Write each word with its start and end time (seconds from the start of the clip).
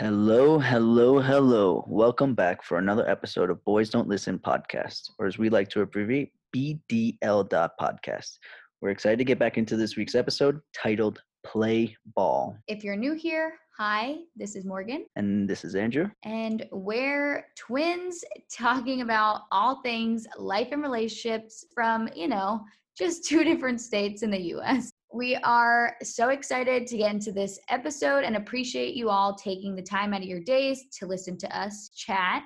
Hello, 0.00 0.58
hello, 0.58 1.20
hello. 1.20 1.84
Welcome 1.86 2.34
back 2.34 2.62
for 2.62 2.78
another 2.78 3.06
episode 3.06 3.50
of 3.50 3.62
Boys 3.66 3.90
Don't 3.90 4.08
Listen 4.08 4.38
podcast, 4.38 5.10
or 5.18 5.26
as 5.26 5.36
we 5.36 5.50
like 5.50 5.68
to 5.68 5.82
abbreviate, 5.82 6.32
BDL 6.56 7.46
dot 7.50 7.72
podcast. 7.78 8.38
We're 8.80 8.92
excited 8.92 9.18
to 9.18 9.24
get 9.24 9.38
back 9.38 9.58
into 9.58 9.76
this 9.76 9.96
week's 9.98 10.14
episode 10.14 10.58
titled 10.72 11.20
Play 11.44 11.94
Ball. 12.16 12.56
If 12.66 12.82
you're 12.82 12.96
new 12.96 13.12
here, 13.12 13.58
hi, 13.76 14.20
this 14.36 14.56
is 14.56 14.64
Morgan, 14.64 15.04
And 15.16 15.46
this 15.46 15.66
is 15.66 15.74
Andrew. 15.74 16.08
and 16.24 16.66
we're 16.72 17.44
twins 17.58 18.24
talking 18.50 19.02
about 19.02 19.42
all 19.52 19.82
things 19.82 20.26
life 20.38 20.68
and 20.72 20.80
relationships 20.80 21.66
from, 21.74 22.08
you 22.16 22.26
know, 22.26 22.64
just 22.96 23.26
two 23.26 23.44
different 23.50 23.82
states 23.82 24.22
in 24.22 24.30
the 24.30 24.40
US. 24.54 24.89
We 25.12 25.34
are 25.36 25.96
so 26.04 26.28
excited 26.28 26.86
to 26.86 26.96
get 26.96 27.10
into 27.10 27.32
this 27.32 27.58
episode 27.68 28.22
and 28.22 28.36
appreciate 28.36 28.94
you 28.94 29.10
all 29.10 29.34
taking 29.34 29.74
the 29.74 29.82
time 29.82 30.14
out 30.14 30.22
of 30.22 30.28
your 30.28 30.38
days 30.38 30.84
to 31.00 31.06
listen 31.06 31.36
to 31.38 31.58
us 31.58 31.90
chat. 31.96 32.44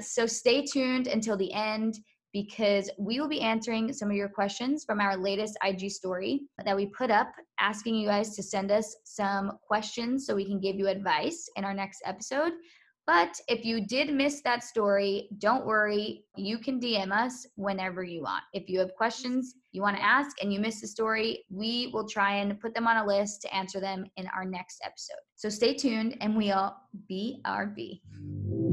So 0.00 0.24
stay 0.24 0.64
tuned 0.64 1.08
until 1.08 1.36
the 1.36 1.52
end 1.52 1.98
because 2.32 2.90
we 2.96 3.18
will 3.18 3.28
be 3.28 3.40
answering 3.40 3.92
some 3.92 4.08
of 4.08 4.16
your 4.16 4.28
questions 4.28 4.84
from 4.84 5.00
our 5.00 5.16
latest 5.16 5.56
IG 5.64 5.90
story 5.90 6.42
that 6.64 6.76
we 6.76 6.86
put 6.86 7.10
up, 7.10 7.32
asking 7.58 7.96
you 7.96 8.06
guys 8.06 8.36
to 8.36 8.42
send 8.42 8.70
us 8.70 8.94
some 9.04 9.58
questions 9.66 10.26
so 10.26 10.34
we 10.34 10.44
can 10.44 10.60
give 10.60 10.76
you 10.76 10.86
advice 10.86 11.48
in 11.56 11.64
our 11.64 11.74
next 11.74 12.02
episode. 12.04 12.52
But 13.06 13.40
if 13.46 13.64
you 13.64 13.86
did 13.86 14.12
miss 14.12 14.40
that 14.42 14.64
story, 14.64 15.28
don't 15.38 15.64
worry. 15.64 16.24
You 16.36 16.58
can 16.58 16.80
DM 16.80 17.12
us 17.12 17.46
whenever 17.54 18.02
you 18.02 18.22
want. 18.22 18.42
If 18.52 18.68
you 18.68 18.80
have 18.80 18.94
questions 18.96 19.54
you 19.70 19.80
want 19.80 19.96
to 19.96 20.02
ask 20.02 20.42
and 20.42 20.52
you 20.52 20.58
missed 20.58 20.80
the 20.80 20.88
story, 20.88 21.44
we 21.48 21.90
will 21.92 22.08
try 22.08 22.36
and 22.36 22.58
put 22.60 22.74
them 22.74 22.88
on 22.88 22.96
a 22.96 23.06
list 23.06 23.42
to 23.42 23.54
answer 23.54 23.78
them 23.78 24.06
in 24.16 24.26
our 24.36 24.44
next 24.44 24.80
episode. 24.84 25.22
So 25.36 25.48
stay 25.48 25.74
tuned 25.74 26.16
and 26.20 26.36
we'll 26.36 26.74
be 27.06 27.40
BRB. 27.46 28.65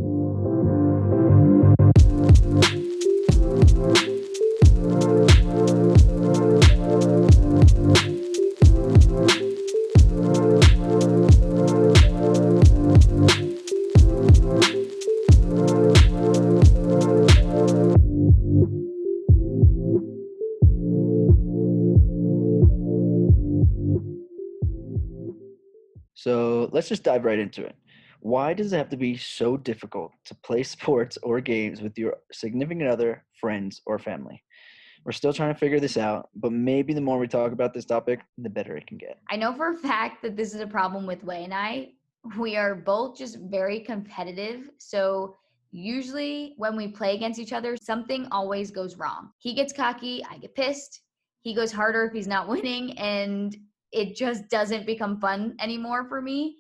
Let's 26.84 26.90
just 26.90 27.04
dive 27.04 27.24
right 27.24 27.40
into 27.40 27.64
it. 27.64 27.78
Why 28.20 28.54
does 28.54 28.74
it 28.74 28.78
have 28.78 28.90
to 28.90 28.98
be 28.98 29.16
so 29.16 29.56
difficult 29.56 30.12
to 30.26 30.36
play 30.36 30.64
sports 30.76 31.18
or 31.24 31.40
games 31.40 31.82
with 31.82 31.98
your 31.98 32.18
significant 32.34 32.90
other, 32.90 33.24
friends, 33.40 33.82
or 33.86 33.98
family? 33.98 34.44
We're 35.06 35.14
still 35.14 35.32
trying 35.32 35.54
to 35.54 35.58
figure 35.58 35.80
this 35.80 35.96
out, 35.96 36.28
but 36.36 36.52
maybe 36.52 36.94
the 36.94 37.00
more 37.00 37.18
we 37.18 37.30
talk 37.30 37.54
about 37.54 37.74
this 37.74 37.86
topic, 37.86 38.20
the 38.38 38.50
better 38.50 38.76
it 38.76 38.86
can 38.86 38.98
get. 38.98 39.18
I 39.30 39.38
know 39.38 39.54
for 39.54 39.72
a 39.72 39.78
fact 39.78 40.22
that 40.24 40.36
this 40.36 40.54
is 40.54 40.60
a 40.60 40.68
problem 40.68 41.06
with 41.08 41.24
Way 41.24 41.46
and 41.46 41.54
I. 41.54 41.92
We 42.38 42.58
are 42.58 42.76
both 42.76 43.18
just 43.18 43.40
very 43.40 43.80
competitive. 43.80 44.70
So 44.78 45.38
usually 45.72 46.56
when 46.58 46.76
we 46.76 46.90
play 46.90 47.16
against 47.16 47.40
each 47.40 47.54
other, 47.54 47.78
something 47.82 48.28
always 48.30 48.72
goes 48.72 48.98
wrong. 48.98 49.30
He 49.38 49.54
gets 49.54 49.72
cocky, 49.72 50.22
I 50.30 50.38
get 50.38 50.54
pissed. 50.54 51.00
He 51.44 51.56
goes 51.56 51.72
harder 51.72 52.04
if 52.04 52.12
he's 52.12 52.28
not 52.28 52.48
winning, 52.50 52.98
and 52.98 53.56
it 53.94 54.18
just 54.18 54.50
doesn't 54.50 54.86
become 54.86 55.22
fun 55.22 55.56
anymore 55.62 56.10
for 56.10 56.22
me. 56.22 56.58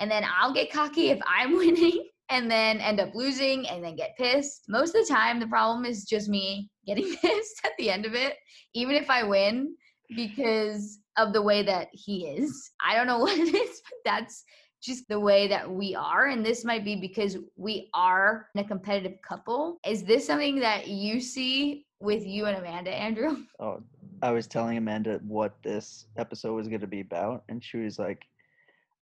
And 0.00 0.10
then 0.10 0.24
I'll 0.24 0.52
get 0.52 0.72
cocky 0.72 1.10
if 1.10 1.20
I'm 1.26 1.52
winning 1.56 2.08
and 2.30 2.50
then 2.50 2.80
end 2.80 3.00
up 3.00 3.14
losing 3.14 3.68
and 3.68 3.82
then 3.82 3.96
get 3.96 4.16
pissed. 4.18 4.64
Most 4.68 4.94
of 4.94 5.06
the 5.06 5.12
time, 5.12 5.40
the 5.40 5.46
problem 5.46 5.84
is 5.84 6.04
just 6.04 6.28
me 6.28 6.70
getting 6.86 7.14
pissed 7.22 7.60
at 7.64 7.72
the 7.78 7.90
end 7.90 8.06
of 8.06 8.14
it, 8.14 8.34
even 8.74 8.94
if 8.94 9.10
I 9.10 9.22
win, 9.22 9.74
because 10.14 10.98
of 11.16 11.32
the 11.32 11.42
way 11.42 11.62
that 11.62 11.88
he 11.92 12.26
is. 12.26 12.70
I 12.84 12.94
don't 12.94 13.06
know 13.06 13.18
what 13.20 13.38
it 13.38 13.54
is, 13.54 13.80
but 13.84 13.98
that's 14.04 14.44
just 14.82 15.08
the 15.08 15.18
way 15.18 15.48
that 15.48 15.68
we 15.68 15.94
are. 15.94 16.26
And 16.26 16.44
this 16.44 16.64
might 16.64 16.84
be 16.84 16.96
because 16.96 17.36
we 17.56 17.90
are 17.94 18.46
a 18.56 18.64
competitive 18.64 19.18
couple. 19.26 19.78
Is 19.84 20.04
this 20.04 20.26
something 20.26 20.60
that 20.60 20.86
you 20.86 21.20
see 21.20 21.84
with 22.00 22.24
you 22.24 22.46
and 22.46 22.56
Amanda, 22.56 22.94
Andrew? 22.94 23.38
Oh, 23.58 23.82
I 24.22 24.30
was 24.30 24.46
telling 24.46 24.76
Amanda 24.76 25.20
what 25.26 25.54
this 25.62 26.06
episode 26.16 26.54
was 26.54 26.68
going 26.68 26.80
to 26.80 26.86
be 26.86 27.00
about, 27.00 27.42
and 27.48 27.62
she 27.62 27.78
was 27.78 27.98
like, 27.98 28.22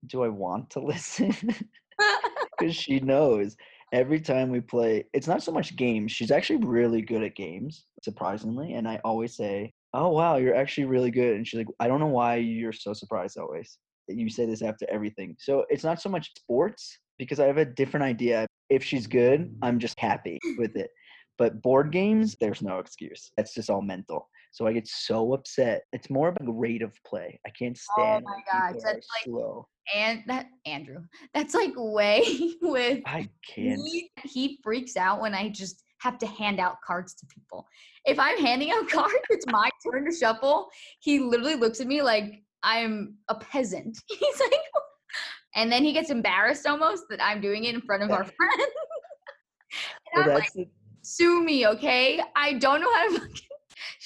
Do 0.06 0.24
I 0.24 0.30
want 0.30 0.72
to 0.72 0.80
listen? 0.92 1.34
Because 2.58 2.76
she 2.76 3.00
knows 3.00 3.56
every 3.92 4.20
time 4.20 4.50
we 4.50 4.62
play, 4.62 5.06
it's 5.14 5.28
not 5.28 5.42
so 5.44 5.52
much 5.52 5.76
games. 5.76 6.12
She's 6.12 6.32
actually 6.32 6.66
really 6.66 7.02
good 7.02 7.24
at 7.24 7.36
games, 7.36 7.86
surprisingly. 8.04 8.74
And 8.74 8.88
I 8.88 9.00
always 9.04 9.36
say, 9.36 9.74
Oh, 9.94 10.10
wow, 10.10 10.36
you're 10.38 10.56
actually 10.56 10.86
really 10.86 11.10
good. 11.10 11.36
And 11.36 11.48
she's 11.48 11.58
like, 11.58 11.68
I 11.80 11.88
don't 11.88 12.00
know 12.00 12.08
why 12.08 12.36
you're 12.36 12.74
so 12.74 12.94
surprised 12.94 13.38
always. 13.38 13.78
That 14.08 14.18
you 14.18 14.30
say 14.30 14.46
this 14.46 14.62
after 14.62 14.86
everything. 14.90 15.36
So 15.40 15.66
it's 15.70 15.84
not 15.84 16.02
so 16.02 16.10
much 16.10 16.32
sports 16.36 16.98
because 17.18 17.40
I 17.40 17.46
have 17.46 17.58
a 17.58 17.66
different 17.66 18.04
idea. 18.04 18.46
If 18.70 18.84
she's 18.84 19.08
good, 19.08 19.56
I'm 19.62 19.80
just 19.80 20.00
happy 20.00 20.38
with 20.58 20.76
it. 20.76 20.92
But 21.38 21.62
board 21.62 21.92
games, 21.92 22.36
there's 22.40 22.62
no 22.62 22.80
excuse. 22.80 23.32
That's 23.38 23.54
just 23.54 23.70
all 23.70 23.82
mental. 23.82 24.30
So 24.52 24.66
I 24.68 24.74
get 24.74 24.88
so 24.88 25.34
upset. 25.34 25.84
It's 25.94 26.10
more 26.10 26.30
about 26.30 26.46
rate 26.48 26.82
of 26.82 26.94
play. 27.06 27.40
I 27.46 27.50
can't 27.52 27.78
Oh 27.78 27.94
stand. 28.02 28.26
my 28.26 28.32
when 28.32 28.44
gosh, 28.52 28.74
people 28.74 28.82
that's 28.94 29.08
like- 29.16 29.26
slow. 29.26 29.68
and 29.96 30.24
that 30.28 30.48
Andrew, 30.66 31.04
that's 31.34 31.54
like 31.54 31.74
way 31.76 32.24
with 32.62 33.02
I 33.06 33.30
can't. 33.48 33.80
he, 33.82 34.12
he 34.24 34.60
freaks 34.64 34.98
out 34.98 35.22
when 35.22 35.34
I 35.36 35.50
just 35.50 35.84
have 36.02 36.18
to 36.20 36.28
hand 36.28 36.60
out 36.60 36.76
cards 36.86 37.14
to 37.16 37.26
people. 37.28 37.66
If 38.06 38.20
I'm 38.20 38.38
handing 38.40 38.72
out 38.72 38.90
cards, 38.90 39.14
it's 39.30 39.46
my 39.52 39.70
turn 39.92 40.06
to 40.10 40.16
shuffle. 40.16 40.70
He 41.00 41.20
literally 41.20 41.56
looks 41.56 41.80
at 41.80 41.88
me 41.88 42.02
like 42.02 42.42
I'm 42.64 43.16
a 43.30 43.36
peasant. 43.36 43.98
He's 44.08 44.40
like, 44.40 44.60
and 45.56 45.72
then 45.72 45.84
he 45.84 45.94
gets 45.94 46.10
embarrassed 46.10 46.66
almost 46.68 47.04
that 47.10 47.24
I'm 47.24 47.40
doing 47.42 47.66
it 47.66 47.74
in 47.76 47.82
front 47.82 48.04
of 48.04 48.12
our 48.12 48.24
friend. 48.24 48.72
Well, 50.16 50.24
I'm 50.30 50.34
like, 50.36 50.52
the, 50.54 50.68
sue 51.02 51.44
me, 51.44 51.68
okay? 51.68 52.22
I 52.36 52.54
don't 52.54 52.82
know 52.82 52.94
how 52.94 53.08
to 53.10 53.20
fucking 53.20 53.42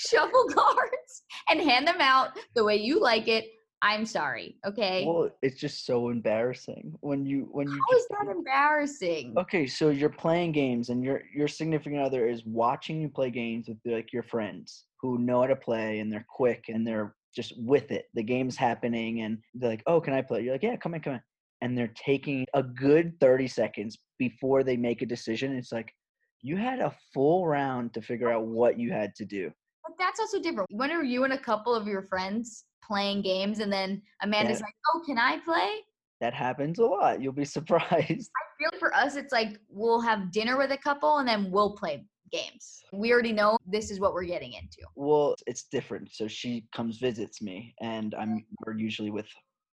shuffle 0.09 0.45
cards 0.53 1.23
and 1.49 1.61
hand 1.61 1.87
them 1.87 2.01
out 2.01 2.29
the 2.55 2.63
way 2.63 2.75
you 2.75 2.99
like 2.99 3.27
it. 3.27 3.45
I'm 3.83 4.05
sorry, 4.05 4.55
okay? 4.65 5.03
well, 5.05 5.29
it's 5.41 5.59
just 5.59 5.85
so 5.85 6.07
embarrassing 6.07 6.95
when 7.01 7.25
you 7.25 7.49
when 7.51 7.67
you. 7.67 7.73
How 7.73 7.97
is 7.97 8.07
that 8.11 8.31
embarrassing? 8.31 9.33
Okay, 9.37 9.67
so 9.67 9.89
you're 9.89 10.09
playing 10.09 10.53
games, 10.53 10.87
and 10.87 11.03
your 11.03 11.23
your 11.35 11.49
significant 11.49 12.01
other 12.01 12.29
is 12.29 12.45
watching 12.45 13.01
you 13.01 13.09
play 13.09 13.29
games 13.29 13.67
with 13.67 13.77
like 13.83 14.13
your 14.13 14.23
friends 14.23 14.85
who 15.01 15.17
know 15.17 15.41
how 15.41 15.47
to 15.47 15.55
play, 15.57 15.99
and 15.99 16.09
they're 16.09 16.25
quick, 16.29 16.65
and 16.69 16.87
they're 16.87 17.13
just 17.35 17.55
with 17.57 17.91
it. 17.91 18.05
The 18.13 18.23
game's 18.23 18.55
happening, 18.55 19.21
and 19.23 19.39
they're 19.53 19.71
like, 19.71 19.83
"Oh, 19.85 19.99
can 19.99 20.13
I 20.13 20.21
play?" 20.21 20.43
You're 20.43 20.53
like, 20.53 20.63
"Yeah, 20.63 20.77
come 20.77 20.93
in, 20.93 21.01
come 21.01 21.15
in." 21.15 21.21
And 21.61 21.77
they're 21.77 21.93
taking 21.93 22.45
a 22.53 22.63
good 22.63 23.19
thirty 23.19 23.49
seconds 23.49 23.97
before 24.17 24.63
they 24.63 24.77
make 24.77 25.01
a 25.01 25.05
decision. 25.05 25.57
It's 25.57 25.73
like 25.73 25.93
you 26.41 26.55
had 26.55 26.79
a 26.79 26.95
full 27.13 27.45
round 27.45 27.93
to 27.95 28.01
figure 28.01 28.31
out 28.31 28.45
what 28.45 28.79
you 28.79 28.93
had 28.93 29.13
to 29.15 29.25
do. 29.25 29.51
But 29.85 29.97
that's 29.99 30.19
also 30.19 30.39
different. 30.39 30.69
When 30.71 30.91
are 30.91 31.03
you 31.03 31.23
and 31.23 31.33
a 31.33 31.37
couple 31.37 31.75
of 31.75 31.87
your 31.87 32.03
friends 32.03 32.65
playing 32.85 33.21
games 33.21 33.59
and 33.59 33.71
then 33.71 34.01
Amanda's 34.21 34.59
Yeah. 34.59 34.65
like, 34.65 34.75
oh, 34.93 35.01
can 35.05 35.17
I 35.17 35.39
play? 35.39 35.79
That 36.21 36.33
happens 36.33 36.79
a 36.79 36.85
lot. 36.85 37.21
You'll 37.21 37.33
be 37.33 37.45
surprised. 37.59 38.31
I 38.37 38.69
feel 38.71 38.79
for 38.79 38.93
us, 38.95 39.15
it's 39.15 39.33
like 39.33 39.59
we'll 39.69 40.01
have 40.01 40.31
dinner 40.31 40.57
with 40.57 40.71
a 40.71 40.77
couple 40.77 41.17
and 41.17 41.27
then 41.27 41.51
we'll 41.51 41.75
play 41.75 42.05
games. 42.31 42.81
We 42.91 43.11
already 43.11 43.31
know 43.33 43.57
this 43.65 43.91
is 43.91 43.99
what 43.99 44.13
we're 44.13 44.25
getting 44.25 44.53
into. 44.53 44.79
Well, 44.95 45.35
it's 45.47 45.65
different. 45.65 46.13
So 46.13 46.27
she 46.27 46.65
comes 46.73 46.97
visits 46.97 47.41
me, 47.41 47.75
and 47.81 48.15
I'm 48.15 48.45
we're 48.65 48.77
usually 48.77 49.11
with 49.11 49.27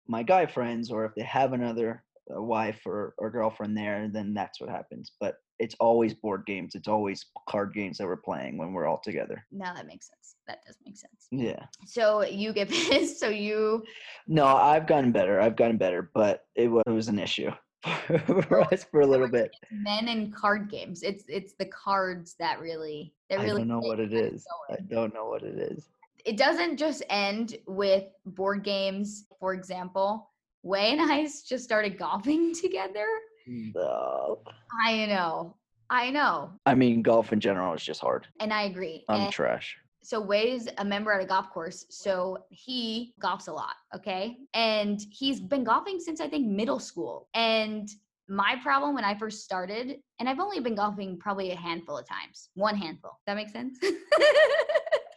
my 0.07 0.21
guy 0.21 0.45
friends, 0.45 0.91
or 0.91 1.05
if 1.05 1.13
they 1.15 1.23
have 1.23 1.53
another 1.53 2.03
uh, 2.35 2.41
wife 2.41 2.81
or, 2.85 3.13
or 3.17 3.29
girlfriend 3.29 3.75
there, 3.77 4.07
then 4.11 4.33
that's 4.33 4.59
what 4.61 4.69
happens. 4.69 5.11
But 5.19 5.35
it's 5.59 5.75
always 5.79 6.13
board 6.13 6.45
games. 6.45 6.75
It's 6.75 6.87
always 6.87 7.25
card 7.47 7.73
games 7.73 7.97
that 7.97 8.07
we're 8.07 8.17
playing 8.17 8.57
when 8.57 8.73
we're 8.73 8.85
all 8.87 8.99
together. 9.03 9.45
Now 9.51 9.73
that 9.73 9.87
makes 9.87 10.07
sense. 10.07 10.35
That 10.47 10.59
does 10.65 10.75
make 10.85 10.97
sense. 10.97 11.27
Yeah. 11.31 11.65
So 11.85 12.23
you 12.23 12.51
get 12.53 12.69
pissed. 12.69 13.19
So 13.19 13.29
you, 13.29 13.83
No, 14.27 14.45
I've 14.45 14.87
gotten 14.87 15.11
better. 15.11 15.39
I've 15.39 15.55
gotten 15.55 15.77
better, 15.77 16.09
but 16.13 16.45
it 16.55 16.67
was, 16.69 16.83
it 16.87 16.91
was 16.91 17.07
an 17.07 17.19
issue 17.19 17.51
for 18.47 18.61
us 18.73 18.83
for 18.83 19.01
a 19.01 19.07
little 19.07 19.27
bit. 19.29 19.51
men 19.71 20.07
and 20.07 20.33
card 20.33 20.69
games. 20.69 21.03
It's 21.03 21.25
it's 21.27 21.53
the 21.59 21.65
cards 21.65 22.35
that 22.39 22.59
really 22.59 23.13
that 23.29 23.39
I 23.39 23.45
don't 23.45 23.67
know 23.67 23.79
what 23.79 23.99
it 23.99 24.13
is. 24.13 24.41
is. 24.41 24.47
I 24.69 24.77
don't 24.89 25.13
know 25.13 25.27
what 25.27 25.43
it 25.43 25.57
is. 25.57 25.89
It 26.25 26.37
doesn't 26.37 26.77
just 26.77 27.03
end 27.09 27.57
with 27.67 28.05
board 28.25 28.63
games. 28.63 29.25
For 29.39 29.53
example, 29.53 30.29
Way 30.63 30.91
and 30.91 31.01
I 31.01 31.23
just 31.23 31.63
started 31.63 31.97
golfing 31.97 32.53
together. 32.61 33.05
No. 33.47 34.39
I 34.85 35.05
know. 35.05 35.55
I 35.89 36.09
know. 36.09 36.51
I 36.65 36.73
mean, 36.75 37.01
golf 37.01 37.33
in 37.33 37.39
general 37.39 37.73
is 37.73 37.83
just 37.83 37.99
hard. 38.01 38.27
And 38.39 38.51
I 38.53 38.63
agree. 38.63 39.03
I'm 39.09 39.21
And 39.21 39.31
trash. 39.33 39.77
so 40.01 40.19
Way's 40.19 40.67
a 40.77 40.85
member 40.85 41.11
at 41.11 41.21
a 41.21 41.25
golf 41.25 41.49
course, 41.51 41.85
so 41.89 42.37
he 42.49 43.13
golfs 43.21 43.47
a 43.47 43.51
lot, 43.51 43.75
okay? 43.95 44.37
And 44.53 44.99
he's 45.11 45.39
been 45.39 45.63
golfing 45.63 45.99
since 45.99 46.19
I 46.21 46.27
think 46.29 46.47
middle 46.47 46.79
school. 46.79 47.27
And 47.35 47.89
my 48.29 48.55
problem 48.63 48.95
when 48.95 49.03
I 49.03 49.13
first 49.15 49.43
started, 49.43 49.97
and 50.19 50.29
I've 50.29 50.39
only 50.39 50.61
been 50.61 50.75
golfing 50.75 51.19
probably 51.19 51.51
a 51.51 51.55
handful 51.57 51.97
of 51.97 52.07
times, 52.07 52.49
one 52.55 52.75
handful. 52.77 53.19
That 53.27 53.35
makes 53.35 53.51
sense? 53.51 53.77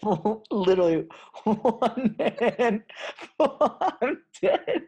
Literally 0.50 1.06
one 1.44 2.16
man. 2.18 2.82
I'm 3.40 4.18
dead. 4.42 4.82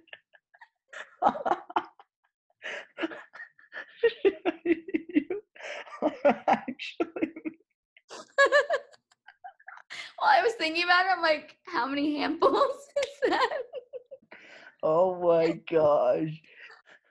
Actually. 6.49 7.33
well, 10.21 10.31
I 10.31 10.43
was 10.43 10.53
thinking 10.55 10.85
about 10.85 11.07
it. 11.07 11.13
I'm 11.15 11.23
like, 11.23 11.57
how 11.67 11.87
many 11.87 12.19
handfuls 12.19 12.55
is 13.03 13.31
that? 13.31 13.59
Oh 14.81 15.21
my 15.21 15.59
gosh. 15.69 16.41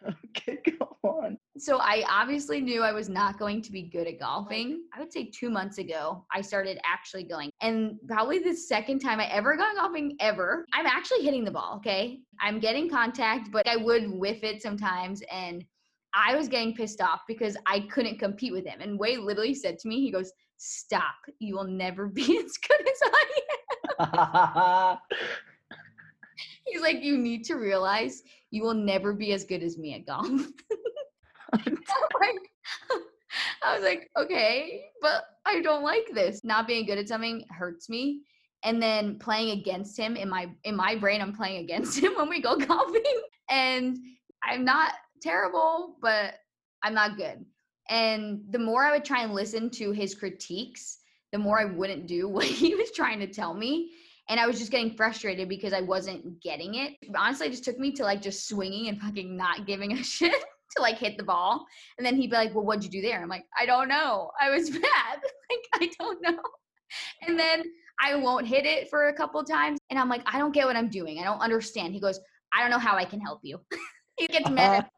Okay, 0.38 0.60
go 0.80 0.98
on. 1.04 1.38
So 1.58 1.80
I 1.80 2.04
obviously 2.10 2.62
knew 2.62 2.84
I 2.84 2.92
was 2.92 3.10
not 3.10 3.40
going 3.40 3.62
to 3.64 3.72
be 3.72 3.84
good 3.84 4.08
at 4.08 4.20
golfing. 4.20 4.84
I 4.96 5.00
would 5.00 5.12
say 5.12 5.30
two 5.34 5.50
months 5.50 5.78
ago, 5.80 6.26
I 6.32 6.42
started 6.42 6.80
actually 6.86 7.24
going. 7.24 7.50
And 7.62 7.96
probably 8.08 8.40
the 8.40 8.56
second 8.56 9.00
time 9.00 9.20
I 9.20 9.26
ever 9.26 9.58
gone 9.58 9.76
golfing 9.76 10.16
ever, 10.20 10.66
I'm 10.74 10.86
actually 10.86 11.24
hitting 11.24 11.44
the 11.44 11.52
ball, 11.52 11.78
okay? 11.78 12.20
I'm 12.40 12.60
getting 12.60 12.90
contact, 12.90 13.52
but 13.52 13.68
I 13.68 13.76
would 13.76 14.12
whiff 14.12 14.44
it 14.44 14.62
sometimes. 14.62 15.22
And 15.32 15.66
I 16.14 16.36
was 16.36 16.48
getting 16.48 16.76
pissed 16.76 17.02
off 17.02 17.22
because 17.28 17.58
I 17.66 17.82
couldn't 17.92 18.20
compete 18.20 18.54
with 18.54 18.66
him. 18.66 18.80
And 18.80 19.00
Way 19.00 19.18
literally 19.18 19.54
said 19.54 19.80
to 19.80 19.88
me, 19.88 20.02
he 20.02 20.12
goes, 20.12 20.32
Stop. 20.58 21.16
You 21.40 21.56
will 21.56 21.68
never 21.68 22.08
be 22.08 22.22
as 22.38 22.58
good 22.58 22.88
as 22.90 23.00
I 24.00 24.94
am. 24.94 24.98
He's 26.66 26.82
like, 26.82 27.04
You 27.04 27.18
need 27.18 27.44
to 27.46 27.56
realize 27.56 28.24
you 28.52 28.64
will 28.64 28.74
never 28.74 29.14
be 29.14 29.34
as 29.34 29.44
good 29.44 29.64
as 29.64 29.78
me 29.78 29.96
at 29.96 30.06
golf. 30.06 30.28
I 33.64 33.76
was 33.76 33.84
like, 33.84 34.10
okay, 34.18 34.86
but 35.02 35.26
I 35.46 35.62
don't 35.62 35.84
like 35.84 36.08
this. 36.14 36.44
Not 36.44 36.68
being 36.68 36.86
good 36.86 36.98
at 36.98 37.08
something 37.08 37.46
hurts 37.50 37.90
me. 37.90 38.22
And 38.64 38.82
then 38.82 39.20
playing 39.20 39.60
against 39.60 39.98
him 39.98 40.16
in 40.16 40.30
my 40.30 40.50
in 40.64 40.76
my 40.76 40.96
brain, 40.96 41.22
I'm 41.22 41.36
playing 41.36 41.64
against 41.64 42.00
him 42.00 42.14
when 42.18 42.30
we 42.30 42.42
go 42.42 42.58
golfing. 42.58 43.04
And 43.50 43.98
I'm 44.44 44.66
not 44.66 44.94
terrible, 45.22 45.98
but 46.02 46.36
I'm 46.84 46.94
not 46.94 47.18
good. 47.18 47.46
And 47.90 48.42
the 48.50 48.60
more 48.60 48.86
I 48.86 48.92
would 48.92 49.06
try 49.06 49.24
and 49.24 49.34
listen 49.34 49.70
to 49.72 49.92
his 49.92 50.16
critiques, 50.16 50.98
the 51.32 51.38
more 51.38 51.60
I 51.60 51.66
wouldn't 51.66 52.08
do 52.08 52.28
what 52.30 52.46
he 52.46 52.76
was 52.76 52.92
trying 52.92 53.20
to 53.20 53.28
tell 53.28 53.54
me 53.54 53.92
and 54.30 54.40
I 54.40 54.48
was 54.48 54.60
just 54.60 54.72
getting 54.72 54.92
frustrated 54.92 55.48
because 55.48 55.74
I 55.74 55.82
wasn't 55.82 56.42
getting 56.42 56.76
it. 56.76 56.94
Honestly, 57.16 57.48
it 57.48 57.52
just 57.52 57.64
took 57.64 57.80
me 57.80 57.92
to 57.94 58.04
like 58.04 58.22
just 58.22 58.48
swinging 58.48 58.88
and 58.88 59.00
fucking 59.00 59.36
not 59.36 59.66
giving 59.66 59.94
a 59.94 60.04
shit 60.04 60.34
to 60.76 60.82
like 60.82 60.98
hit 60.98 61.18
the 61.18 61.24
ball. 61.24 61.66
And 61.98 62.06
then 62.06 62.16
he'd 62.16 62.30
be 62.30 62.36
like, 62.36 62.54
"Well, 62.54 62.66
what'd 62.66 62.84
you 62.84 62.90
do 62.90 63.02
there?" 63.02 63.22
I'm 63.22 63.30
like, 63.30 63.46
"I 63.58 63.66
don't 63.66 63.88
know. 63.88 64.32
I 64.40 64.50
was 64.50 64.70
bad. 64.70 64.82
like 65.50 65.66
I 65.76 65.90
don't 66.00 66.22
know." 66.22 66.42
And 67.28 67.40
then 67.40 67.64
I 68.02 68.16
won't 68.16 68.46
hit 68.46 68.66
it 68.66 68.90
for 68.90 69.10
a 69.10 69.14
couple 69.14 69.44
times, 69.44 69.80
and 69.90 70.00
I'm 70.00 70.10
like, 70.10 70.22
"I 70.26 70.38
don't 70.40 70.54
get 70.54 70.66
what 70.66 70.76
I'm 70.76 70.90
doing. 70.90 71.20
I 71.20 71.24
don't 71.24 71.40
understand." 71.40 71.94
He 71.94 72.00
goes, 72.00 72.20
"I 72.54 72.62
don't 72.62 72.72
know 72.72 72.80
how 72.80 72.96
I 72.96 73.06
can 73.06 73.20
help 73.20 73.40
you." 73.44 73.60
he 74.18 74.28
gets 74.28 74.50
mad. 74.50 74.80
Uh-huh. 74.80 74.90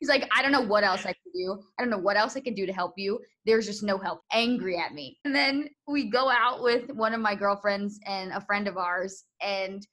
He's 0.00 0.08
like, 0.08 0.28
I 0.34 0.42
don't 0.42 0.52
know 0.52 0.60
what 0.60 0.84
else 0.84 1.00
I 1.06 1.12
can 1.12 1.32
do. 1.34 1.62
I 1.78 1.82
don't 1.82 1.90
know 1.90 1.98
what 1.98 2.16
else 2.16 2.36
I 2.36 2.40
can 2.40 2.54
do 2.54 2.66
to 2.66 2.72
help 2.72 2.94
you. 2.96 3.18
There's 3.44 3.66
just 3.66 3.82
no 3.82 3.98
help. 3.98 4.22
Angry 4.32 4.78
at 4.78 4.94
me. 4.94 5.18
And 5.24 5.34
then 5.34 5.68
we 5.86 6.10
go 6.10 6.30
out 6.30 6.62
with 6.62 6.90
one 6.90 7.14
of 7.14 7.20
my 7.20 7.34
girlfriends 7.34 7.98
and 8.06 8.32
a 8.32 8.40
friend 8.40 8.68
of 8.68 8.76
ours. 8.76 9.24
And 9.42 9.86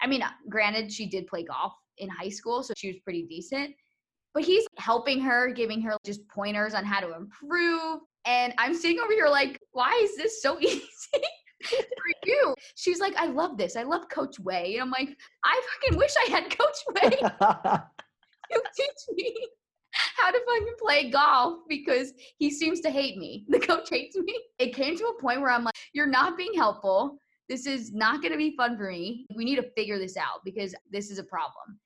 I 0.00 0.06
mean, 0.06 0.22
granted, 0.48 0.92
she 0.92 1.06
did 1.06 1.26
play 1.26 1.44
golf 1.44 1.72
in 1.98 2.08
high 2.08 2.28
school, 2.28 2.62
so 2.62 2.74
she 2.76 2.88
was 2.88 2.96
pretty 3.04 3.26
decent. 3.28 3.74
But 4.34 4.44
he's 4.44 4.66
helping 4.78 5.20
her, 5.20 5.52
giving 5.52 5.80
her 5.82 5.96
just 6.04 6.28
pointers 6.28 6.74
on 6.74 6.84
how 6.84 7.00
to 7.00 7.14
improve. 7.14 8.00
And 8.26 8.52
I'm 8.58 8.74
sitting 8.74 8.98
over 8.98 9.12
here 9.12 9.28
like, 9.28 9.58
why 9.72 10.00
is 10.02 10.16
this 10.16 10.42
so 10.42 10.60
easy? 10.60 10.82
for 11.64 12.26
you. 12.26 12.54
She's 12.74 13.00
like, 13.00 13.14
I 13.16 13.26
love 13.26 13.56
this. 13.56 13.76
I 13.76 13.82
love 13.82 14.08
Coach 14.08 14.38
Way. 14.38 14.74
And 14.74 14.82
I'm 14.82 14.90
like, 14.90 15.16
I 15.44 15.62
fucking 15.82 15.98
wish 15.98 16.12
I 16.26 16.30
had 16.30 16.58
Coach 16.58 16.76
Way. 16.94 17.80
he'll 18.54 18.86
teach 18.86 19.16
me 19.16 19.48
how 20.16 20.30
to 20.30 20.38
fucking 20.38 20.74
play 20.80 21.10
golf 21.10 21.60
because 21.68 22.12
he 22.38 22.50
seems 22.50 22.80
to 22.80 22.90
hate 22.90 23.16
me. 23.16 23.44
The 23.54 23.60
coach 23.60 23.90
hates 23.90 24.16
me. 24.16 24.38
It 24.58 24.74
came 24.74 24.96
to 24.96 25.06
a 25.06 25.20
point 25.20 25.40
where 25.40 25.50
I'm 25.50 25.64
like, 25.64 25.74
you're 25.92 26.06
not 26.06 26.36
being 26.36 26.54
helpful. 26.54 27.18
This 27.48 27.66
is 27.66 27.92
not 27.92 28.20
going 28.20 28.32
to 28.32 28.38
be 28.38 28.56
fun 28.56 28.76
for 28.76 28.90
me. 28.90 29.26
We 29.34 29.44
need 29.44 29.56
to 29.56 29.70
figure 29.76 29.98
this 29.98 30.16
out 30.16 30.40
because 30.44 30.74
this 30.90 31.10
is 31.10 31.18
a 31.18 31.24
problem. 31.24 31.78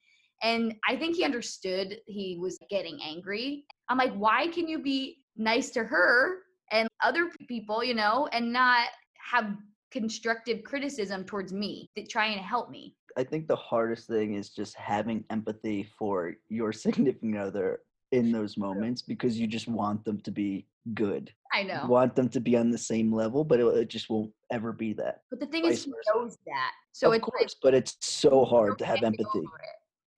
And 0.43 0.75
I 0.89 0.97
think 0.97 1.17
he 1.17 1.25
understood 1.25 1.99
he 2.07 2.39
was 2.41 2.59
getting 2.71 3.01
angry. 3.05 3.65
I'm 3.89 3.99
like, 3.99 4.15
why 4.15 4.49
can 4.49 4.69
you 4.69 4.79
be 4.79 5.19
nice 5.37 5.71
to 5.71 5.85
her 5.85 6.39
and 6.71 6.89
other 7.03 7.31
people, 7.49 7.83
you 7.83 7.95
know, 7.95 8.29
and 8.33 8.53
not 8.53 8.89
have 9.31 9.57
constructive 9.91 10.63
criticism 10.63 11.25
towards 11.25 11.53
me, 11.53 11.91
that 11.97 12.09
trying 12.09 12.37
to 12.37 12.43
help 12.43 12.71
me? 12.71 12.95
I 13.19 13.25
think 13.25 13.49
the 13.49 13.57
hardest 13.57 14.07
thing 14.07 14.35
is 14.35 14.51
just 14.51 14.77
having 14.77 15.25
empathy 15.29 15.91
for 15.99 16.35
your 16.49 16.73
significant 16.85 17.37
other 17.37 17.81
in 18.13 18.33
those 18.33 18.57
moments 18.57 19.03
because 19.03 19.39
you 19.39 19.47
just 19.47 19.69
want 19.69 20.05
them 20.05 20.21
to 20.21 20.31
be 20.31 20.67
good. 20.95 21.31
I 21.53 21.65
know. 21.65 21.83
You 21.83 21.89
want 21.89 22.15
them 22.15 22.29
to 22.31 22.41
be 22.41 22.57
on 22.57 22.71
the 22.71 22.79
same 22.79 23.13
level, 23.13 23.45
but 23.45 23.61
it, 23.61 23.67
it 23.67 23.89
just 23.89 24.09
won't 24.09 24.31
ever 24.51 24.73
be 24.73 24.93
that. 24.95 25.23
But 25.31 25.41
the 25.41 25.47
thing 25.47 25.67
is, 25.67 25.85
he 25.85 25.93
knows 26.15 26.39
that. 26.47 26.71
So 26.93 27.09
of 27.09 27.17
it's 27.17 27.25
course, 27.25 27.43
like, 27.43 27.51
but 27.63 27.75
it's 27.75 27.97
so 28.01 28.45
hard 28.45 28.79
to 28.79 28.87
have 28.87 29.03
empathy. 29.03 29.43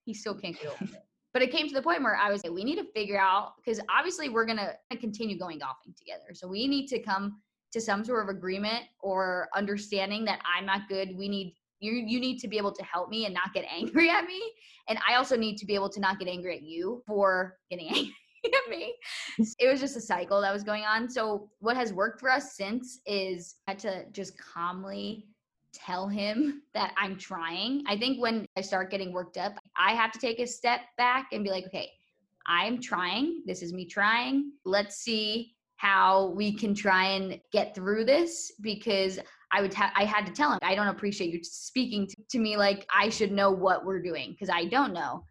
He 0.05 0.13
still 0.13 0.35
can't 0.35 0.57
get 0.59 0.67
over 0.67 0.83
it. 0.83 1.03
But 1.33 1.41
it 1.41 1.51
came 1.51 1.67
to 1.69 1.73
the 1.73 1.81
point 1.81 2.03
where 2.03 2.15
I 2.15 2.29
was 2.29 2.43
like, 2.43 2.53
we 2.53 2.63
need 2.63 2.75
to 2.75 2.85
figure 2.93 3.19
out 3.19 3.53
because 3.55 3.79
obviously 3.89 4.27
we're 4.27 4.45
gonna 4.45 4.73
continue 4.99 5.39
going 5.39 5.59
golfing 5.59 5.95
together. 5.97 6.33
So 6.33 6.47
we 6.47 6.67
need 6.67 6.87
to 6.87 6.99
come 6.99 7.41
to 7.71 7.79
some 7.79 8.03
sort 8.03 8.23
of 8.23 8.35
agreement 8.35 8.83
or 8.99 9.47
understanding 9.55 10.25
that 10.25 10.41
I'm 10.45 10.65
not 10.65 10.89
good. 10.89 11.15
We 11.17 11.29
need 11.29 11.55
you 11.81 11.93
you 11.93 12.19
need 12.19 12.39
to 12.39 12.47
be 12.47 12.57
able 12.57 12.71
to 12.71 12.83
help 12.83 13.09
me 13.09 13.25
and 13.25 13.33
not 13.33 13.53
get 13.53 13.65
angry 13.71 14.09
at 14.09 14.25
me. 14.25 14.41
And 14.87 14.97
i 15.07 15.15
also 15.15 15.35
need 15.35 15.57
to 15.57 15.65
be 15.65 15.75
able 15.75 15.89
to 15.89 15.99
not 15.99 16.19
get 16.19 16.27
angry 16.27 16.55
at 16.55 16.63
you 16.63 17.03
for 17.05 17.57
getting 17.69 17.87
angry 17.89 18.13
at 18.45 18.69
me. 18.69 18.93
It 19.59 19.69
was 19.69 19.79
just 19.79 19.97
a 19.97 20.01
cycle 20.01 20.41
that 20.41 20.53
was 20.53 20.63
going 20.63 20.83
on. 20.83 21.09
So 21.09 21.49
what 21.59 21.75
has 21.75 21.93
worked 21.93 22.19
for 22.19 22.29
us 22.29 22.55
since 22.55 23.01
is 23.05 23.55
I 23.67 23.71
had 23.71 23.79
to 23.79 24.05
just 24.11 24.33
calmly 24.37 25.27
tell 25.73 26.07
him 26.07 26.63
that 26.73 26.93
i'm 26.97 27.17
trying. 27.17 27.83
I 27.87 27.97
think 27.97 28.21
when 28.21 28.45
i 28.57 28.61
start 28.61 28.91
getting 28.91 29.13
worked 29.13 29.37
up 29.37 29.53
i 29.77 29.93
have 29.93 30.11
to 30.11 30.19
take 30.19 30.39
a 30.39 30.47
step 30.47 30.81
back 30.97 31.27
and 31.31 31.43
be 31.43 31.49
like 31.49 31.65
okay 31.67 31.89
i'm 32.47 32.81
trying. 32.81 33.43
This 33.45 33.61
is 33.61 33.71
me 33.73 33.85
trying. 33.85 34.51
Let's 34.65 34.97
see 34.97 35.53
how 35.81 36.27
we 36.35 36.53
can 36.53 36.75
try 36.75 37.05
and 37.05 37.39
get 37.51 37.73
through 37.73 38.05
this 38.05 38.51
because 38.61 39.19
I 39.51 39.61
would 39.61 39.73
ha- 39.73 39.93
I 39.95 40.05
had 40.05 40.25
to 40.25 40.31
tell 40.31 40.51
him 40.51 40.59
I 40.61 40.75
don't 40.75 40.87
appreciate 40.87 41.31
you 41.33 41.39
speaking 41.43 42.07
to, 42.07 42.15
to 42.31 42.39
me 42.39 42.57
like 42.57 42.85
I 42.93 43.09
should 43.09 43.31
know 43.31 43.51
what 43.51 43.85
we're 43.85 44.01
doing 44.01 44.31
because 44.31 44.49
I 44.49 44.65
don't 44.65 44.93
know. 44.93 45.23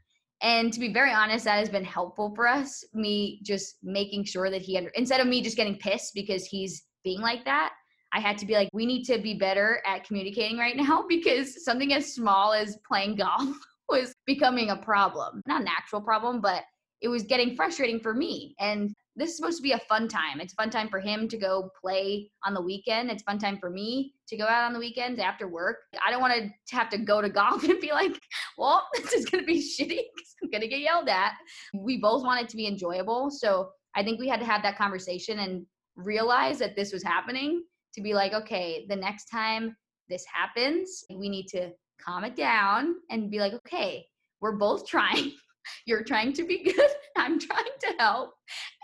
And 0.43 0.73
to 0.73 0.81
be 0.81 0.93
very 0.93 1.13
honest, 1.13 1.45
that 1.45 1.59
has 1.59 1.69
been 1.69 1.85
helpful 1.85 2.33
for 2.35 2.49
us. 2.49 2.85
Me 2.95 3.41
just 3.45 3.77
making 3.83 4.25
sure 4.25 4.51
that 4.51 4.63
he 4.63 4.77
under- 4.77 4.91
instead 4.91 5.21
of 5.21 5.27
me 5.27 5.43
just 5.43 5.57
getting 5.57 5.77
pissed 5.77 6.15
because 6.15 6.47
he's 6.47 6.85
being 7.05 7.21
like 7.21 7.45
that, 7.45 7.73
I 8.13 8.21
had 8.21 8.39
to 8.39 8.47
be 8.47 8.55
like, 8.55 8.69
we 8.73 8.87
need 8.87 9.05
to 9.05 9.19
be 9.19 9.35
better 9.35 9.83
at 9.87 10.05
communicating 10.05 10.59
right 10.59 10.77
now 10.77 11.05
because 11.09 11.65
something 11.65 11.93
as 11.93 12.15
small 12.15 12.53
as 12.53 12.79
playing 12.87 13.17
golf 13.17 13.55
was 13.89 14.15
becoming 14.27 14.71
a 14.71 14.77
problem. 14.77 15.43
Not 15.47 15.63
an 15.63 15.69
actual 15.69 16.01
problem, 16.01 16.41
but 16.41 16.63
it 17.03 17.09
was 17.09 17.23
getting 17.23 17.57
frustrating 17.57 18.01
for 18.01 18.15
me. 18.15 18.55
And 18.59 18.95
this 19.21 19.31
is 19.31 19.37
supposed 19.37 19.59
to 19.59 19.63
be 19.63 19.73
a 19.73 19.79
fun 19.89 20.09
time. 20.09 20.41
It's 20.41 20.53
a 20.53 20.57
fun 20.57 20.71
time 20.71 20.89
for 20.89 21.01
him 21.01 21.29
to 21.29 21.37
go 21.37 21.71
play 21.81 22.31
on 22.45 22.55
the 22.55 22.63
weekend. 22.63 23.11
It's 23.11 23.23
fun 23.23 23.39
time 23.39 23.59
for 23.59 23.71
me 23.71 24.15
to 24.29 24.37
go 24.37 24.45
out 24.45 24.65
on 24.65 24.73
the 24.73 24.79
weekends 24.79 25.21
after 25.21 25.49
work. 25.49 25.77
I 26.05 26.11
don't 26.11 26.21
want 26.21 26.35
to 26.35 26.77
have 26.77 26.89
to 26.91 26.99
go 26.99 27.21
to 27.21 27.29
golf 27.29 27.65
and 27.69 27.81
be 27.81 27.93
like, 27.93 28.19
well, 28.57 28.87
this 28.95 29.13
is 29.13 29.27
going 29.27 29.43
to 29.43 29.47
be 29.47 29.59
shitty 29.59 29.89
because 29.89 30.35
I'm 30.43 30.51
going 30.51 30.63
to 30.63 30.69
get 30.69 30.81
yelled 30.81 31.09
at. 31.09 31.33
We 31.75 31.99
both 31.99 32.23
want 32.23 32.41
it 32.41 32.49
to 32.51 32.57
be 32.57 32.67
enjoyable. 32.67 33.31
So 33.31 33.71
I 33.95 34.03
think 34.03 34.21
we 34.21 34.29
had 34.29 34.41
to 34.41 34.47
have 34.47 34.63
that 34.63 34.79
conversation 34.79 35.41
and 35.41 35.67
realize 35.97 36.59
that 36.59 36.77
this 36.77 36.93
was 36.93 37.03
happening 37.03 37.65
to 37.95 38.01
be 38.01 38.15
like, 38.15 38.33
okay, 38.33 38.87
the 38.89 38.97
next 38.97 39.27
time 39.27 39.77
this 40.09 40.25
happens, 40.33 41.05
we 41.15 41.29
need 41.29 41.47
to 41.49 41.71
calm 42.05 42.25
it 42.25 42.37
down 42.37 42.95
and 43.11 43.31
be 43.31 43.39
like, 43.39 43.53
okay, 43.53 44.07
we're 44.41 44.57
both 44.57 44.87
trying. 44.87 45.33
You're 45.87 46.05
trying 46.05 46.33
to 46.35 46.45
be 46.45 46.63
good. 46.63 46.91
I'm 47.17 47.39
trying 47.39 47.65
to 47.65 47.95
help. 47.99 48.33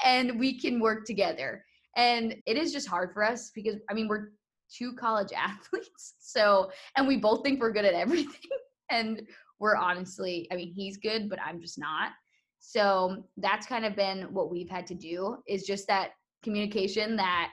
And 0.05 0.39
we 0.39 0.59
can 0.59 0.81
work 0.81 1.05
together. 1.05 1.65
And 1.97 2.37
it 2.47 2.57
is 2.57 2.73
just 2.73 2.89
hard 2.89 3.13
for 3.13 3.25
us 3.25 3.51
because, 3.55 3.77
I 3.91 3.95
mean, 3.95 4.09
we're 4.09 4.33
two 4.77 4.93
college 4.95 5.33
athletes. 5.37 6.15
So, 6.19 6.71
and 6.97 7.07
we 7.07 7.17
both 7.17 7.43
think 7.43 7.61
we're 7.61 7.73
good 7.73 7.85
at 7.85 7.95
everything. 7.95 8.41
And 8.89 9.23
we're 9.59 9.75
honestly, 9.75 10.47
I 10.53 10.55
mean, 10.55 10.73
he's 10.73 10.97
good, 10.97 11.29
but 11.29 11.41
I'm 11.45 11.61
just 11.61 11.77
not. 11.77 12.13
So 12.61 13.25
that's 13.37 13.67
kind 13.67 13.85
of 13.85 13.97
been 13.97 14.33
what 14.33 14.49
we've 14.49 14.71
had 14.71 14.87
to 14.87 14.95
do 14.95 15.39
is 15.49 15.65
just 15.65 15.89
that 15.89 16.11
communication 16.45 17.17
that 17.17 17.51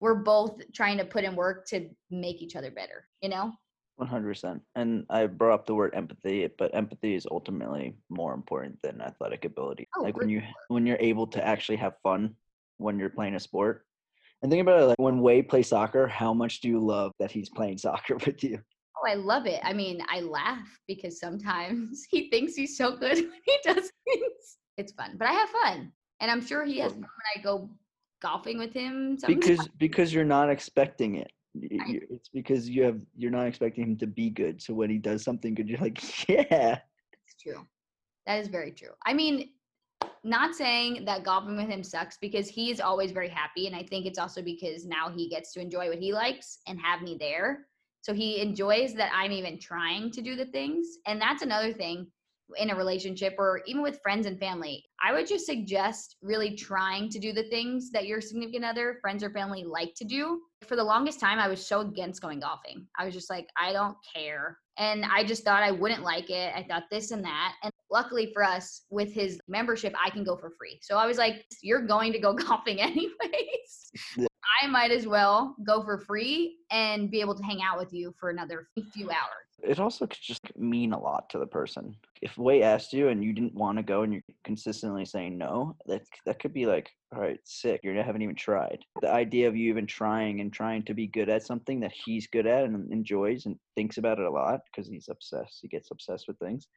we're 0.00 0.22
both 0.22 0.58
trying 0.74 0.96
to 0.96 1.04
put 1.04 1.24
in 1.24 1.36
work 1.36 1.66
to 1.68 1.90
make 2.10 2.40
each 2.40 2.56
other 2.56 2.70
better, 2.70 3.06
you 3.20 3.28
know? 3.28 3.52
100%. 4.00 4.60
And 4.74 5.04
I 5.10 5.26
brought 5.26 5.54
up 5.54 5.66
the 5.66 5.74
word 5.74 5.94
empathy, 5.94 6.48
but 6.58 6.74
empathy 6.74 7.14
is 7.14 7.26
ultimately 7.30 7.96
more 8.08 8.34
important 8.34 8.78
than 8.82 9.00
athletic 9.00 9.44
ability. 9.44 9.88
Oh, 9.96 10.02
like 10.02 10.16
when 10.16 10.28
you 10.28 10.42
when 10.68 10.86
you're 10.86 10.96
able 11.00 11.26
to 11.28 11.46
actually 11.46 11.76
have 11.76 11.94
fun 12.02 12.34
when 12.78 12.98
you're 12.98 13.10
playing 13.10 13.34
a 13.34 13.40
sport. 13.40 13.84
And 14.42 14.50
think 14.50 14.62
about 14.62 14.80
it 14.80 14.86
like 14.86 14.98
when 14.98 15.20
Wade 15.20 15.48
plays 15.48 15.68
soccer, 15.68 16.06
how 16.06 16.32
much 16.32 16.60
do 16.60 16.68
you 16.68 16.80
love 16.80 17.12
that 17.18 17.30
he's 17.30 17.50
playing 17.50 17.78
soccer 17.78 18.16
with 18.26 18.42
you? 18.42 18.58
Oh, 18.96 19.08
I 19.08 19.14
love 19.14 19.46
it. 19.46 19.60
I 19.62 19.72
mean, 19.72 20.02
I 20.08 20.20
laugh 20.20 20.66
because 20.86 21.20
sometimes 21.20 22.04
he 22.10 22.30
thinks 22.30 22.54
he's 22.54 22.76
so 22.76 22.96
good 22.96 23.16
when 23.18 23.40
he 23.44 23.56
does 23.62 23.90
things. 24.04 24.58
It's 24.76 24.92
fun, 24.92 25.16
but 25.18 25.28
I 25.28 25.32
have 25.32 25.50
fun. 25.50 25.92
And 26.20 26.30
I'm 26.30 26.44
sure 26.44 26.64
he 26.64 26.78
has 26.78 26.92
fun 26.92 27.00
when 27.00 27.08
I 27.36 27.42
go 27.42 27.68
golfing 28.20 28.58
with 28.58 28.72
him. 28.72 29.18
Sometimes. 29.18 29.46
Because 29.46 29.68
because 29.78 30.12
you're 30.12 30.24
not 30.24 30.50
expecting 30.50 31.16
it. 31.16 31.30
Y- 31.54 31.68
I- 31.80 31.88
you- 31.90 32.06
It's 32.10 32.28
because 32.28 32.68
you 32.68 32.82
have 32.84 33.00
you're 33.16 33.30
not 33.30 33.46
expecting 33.46 33.84
him 33.84 33.96
to 33.98 34.06
be 34.06 34.30
good. 34.30 34.62
So 34.62 34.74
when 34.74 34.90
he 34.90 34.98
does 34.98 35.22
something 35.22 35.54
good, 35.54 35.68
you're 35.68 35.80
like, 35.80 36.28
yeah. 36.28 36.80
It's 37.24 37.34
true. 37.40 37.66
That 38.26 38.38
is 38.40 38.48
very 38.48 38.72
true. 38.72 38.92
I 39.04 39.14
mean, 39.14 39.50
not 40.22 40.54
saying 40.54 41.04
that 41.06 41.24
golfing 41.24 41.56
with 41.56 41.68
him 41.68 41.82
sucks 41.82 42.18
because 42.18 42.48
he 42.48 42.70
is 42.70 42.80
always 42.80 43.10
very 43.12 43.28
happy. 43.28 43.66
And 43.66 43.74
I 43.74 43.82
think 43.82 44.06
it's 44.06 44.18
also 44.18 44.42
because 44.42 44.84
now 44.86 45.10
he 45.10 45.28
gets 45.28 45.52
to 45.54 45.60
enjoy 45.60 45.88
what 45.88 45.98
he 45.98 46.12
likes 46.12 46.58
and 46.66 46.78
have 46.80 47.02
me 47.02 47.16
there. 47.18 47.66
So 48.02 48.12
he 48.14 48.40
enjoys 48.40 48.94
that 48.94 49.10
I'm 49.14 49.32
even 49.32 49.58
trying 49.58 50.10
to 50.12 50.22
do 50.22 50.36
the 50.36 50.46
things. 50.46 50.98
And 51.06 51.20
that's 51.20 51.42
another 51.42 51.72
thing 51.72 52.06
in 52.56 52.70
a 52.70 52.76
relationship 52.76 53.34
or 53.38 53.62
even 53.66 53.82
with 53.82 54.00
friends 54.02 54.26
and 54.26 54.38
family. 54.38 54.84
I 55.02 55.12
would 55.12 55.26
just 55.26 55.46
suggest 55.46 56.16
really 56.22 56.54
trying 56.54 57.08
to 57.10 57.18
do 57.18 57.32
the 57.32 57.44
things 57.44 57.90
that 57.92 58.06
your 58.06 58.20
significant 58.20 58.64
other, 58.64 58.98
friends, 59.00 59.24
or 59.24 59.30
family 59.30 59.64
like 59.64 59.94
to 59.96 60.04
do. 60.04 60.40
For 60.66 60.76
the 60.76 60.84
longest 60.84 61.20
time, 61.20 61.38
I 61.38 61.48
was 61.48 61.66
so 61.66 61.80
against 61.80 62.22
going 62.22 62.40
golfing. 62.40 62.86
I 62.98 63.04
was 63.04 63.14
just 63.14 63.30
like, 63.30 63.48
I 63.56 63.72
don't 63.72 63.96
care. 64.14 64.58
And 64.76 65.04
I 65.04 65.24
just 65.24 65.44
thought 65.44 65.62
I 65.62 65.70
wouldn't 65.70 66.02
like 66.02 66.30
it. 66.30 66.52
I 66.54 66.62
thought 66.62 66.84
this 66.90 67.10
and 67.10 67.24
that. 67.24 67.54
And 67.62 67.69
luckily 67.90 68.30
for 68.32 68.42
us, 68.42 68.82
with 68.90 69.12
his 69.12 69.40
membership, 69.48 69.94
I 70.02 70.10
can 70.10 70.24
go 70.24 70.36
for 70.36 70.50
free. 70.50 70.78
So 70.82 70.96
I 70.96 71.06
was 71.06 71.18
like, 71.18 71.44
you're 71.62 71.86
going 71.86 72.12
to 72.12 72.18
go 72.18 72.32
golfing 72.48 72.80
anyways. 72.80 73.90
Yeah. 74.16 74.26
I 74.62 74.66
might 74.66 74.90
as 74.90 75.06
well 75.06 75.54
go 75.64 75.82
for 75.82 75.98
free 75.98 76.58
and 76.70 77.10
be 77.10 77.20
able 77.20 77.34
to 77.34 77.42
hang 77.42 77.60
out 77.62 77.78
with 77.78 77.92
you 77.92 78.14
for 78.18 78.30
another 78.30 78.68
few 78.92 79.10
hours. 79.10 79.50
It 79.62 79.78
also 79.78 80.06
could 80.06 80.22
just 80.22 80.56
mean 80.56 80.92
a 80.92 81.00
lot 81.00 81.28
to 81.30 81.38
the 81.38 81.46
person. 81.46 81.94
If 82.22 82.38
way 82.38 82.62
asked 82.62 82.92
you 82.92 83.08
and 83.08 83.22
you 83.22 83.32
didn't 83.32 83.54
want 83.54 83.78
to 83.78 83.82
go 83.82 84.02
and 84.02 84.12
you're 84.12 84.22
consistently 84.44 85.04
saying 85.04 85.36
no, 85.36 85.76
that 85.86 86.02
that 86.24 86.38
could 86.38 86.54
be 86.54 86.66
like, 86.66 86.90
all 87.14 87.20
right, 87.20 87.40
sick. 87.44 87.80
You 87.82 87.94
haven't 87.94 88.22
even 88.22 88.36
tried. 88.36 88.84
The 89.02 89.10
idea 89.10 89.48
of 89.48 89.56
you 89.56 89.68
even 89.68 89.86
trying 89.86 90.40
and 90.40 90.52
trying 90.52 90.84
to 90.84 90.94
be 90.94 91.08
good 91.08 91.28
at 91.28 91.42
something 91.42 91.80
that 91.80 91.92
he's 91.92 92.26
good 92.26 92.46
at 92.46 92.64
and 92.64 92.90
enjoys 92.92 93.46
and 93.46 93.56
thinks 93.74 93.98
about 93.98 94.18
it 94.18 94.26
a 94.26 94.30
lot 94.30 94.60
because 94.70 94.88
he's 94.88 95.08
obsessed. 95.10 95.58
He 95.60 95.68
gets 95.68 95.90
obsessed 95.90 96.26
with 96.28 96.38
things, 96.38 96.68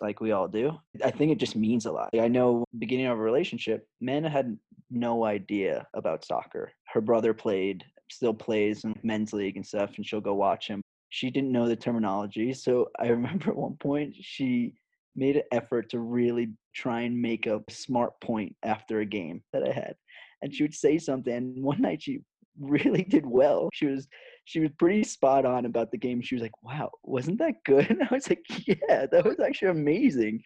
like 0.00 0.20
we 0.20 0.32
all 0.32 0.48
do. 0.48 0.78
I 1.04 1.10
think 1.10 1.32
it 1.32 1.38
just 1.38 1.56
means 1.56 1.86
a 1.86 1.92
lot. 1.92 2.10
I 2.18 2.28
know 2.28 2.64
beginning 2.78 3.06
of 3.06 3.18
a 3.18 3.22
relationship, 3.22 3.86
Amanda 4.00 4.28
had 4.28 4.58
no 4.90 5.24
idea 5.24 5.86
about 5.94 6.24
soccer. 6.24 6.72
Her 6.92 7.00
brother 7.00 7.34
played, 7.34 7.84
still 8.10 8.34
plays 8.34 8.84
in 8.84 8.94
men's 9.02 9.32
league 9.32 9.56
and 9.56 9.66
stuff, 9.66 9.92
and 9.96 10.06
she'll 10.06 10.20
go 10.20 10.34
watch 10.34 10.68
him. 10.68 10.82
She 11.08 11.30
didn't 11.30 11.52
know 11.52 11.68
the 11.68 11.76
terminology, 11.76 12.52
so 12.52 12.88
I 12.98 13.06
remember 13.08 13.50
at 13.50 13.56
one 13.56 13.76
point 13.76 14.14
she 14.20 14.74
made 15.14 15.36
an 15.36 15.42
effort 15.52 15.90
to 15.90 15.98
really 15.98 16.48
try 16.74 17.00
and 17.02 17.20
make 17.20 17.46
a 17.46 17.62
smart 17.70 18.20
point 18.20 18.54
after 18.62 19.00
a 19.00 19.06
game 19.06 19.42
that 19.52 19.62
I 19.66 19.72
had. 19.72 19.94
And 20.42 20.54
she 20.54 20.62
would 20.62 20.74
say 20.74 20.98
something, 20.98 21.34
and 21.34 21.64
one 21.64 21.80
night 21.80 22.02
she 22.02 22.20
really 22.60 23.02
did 23.08 23.26
well. 23.26 23.70
She 23.72 23.86
was 23.86 24.06
she 24.46 24.60
was 24.60 24.70
pretty 24.78 25.02
spot 25.02 25.44
on 25.44 25.66
about 25.66 25.90
the 25.90 25.98
game. 25.98 26.22
She 26.22 26.36
was 26.36 26.42
like, 26.42 26.62
"Wow, 26.62 26.90
wasn't 27.02 27.38
that 27.40 27.62
good?" 27.64 27.86
And 27.90 28.02
I 28.02 28.14
was 28.14 28.28
like, 28.30 28.44
"Yeah, 28.66 29.06
that 29.10 29.24
was 29.24 29.40
actually 29.40 29.72
amazing. 29.72 30.40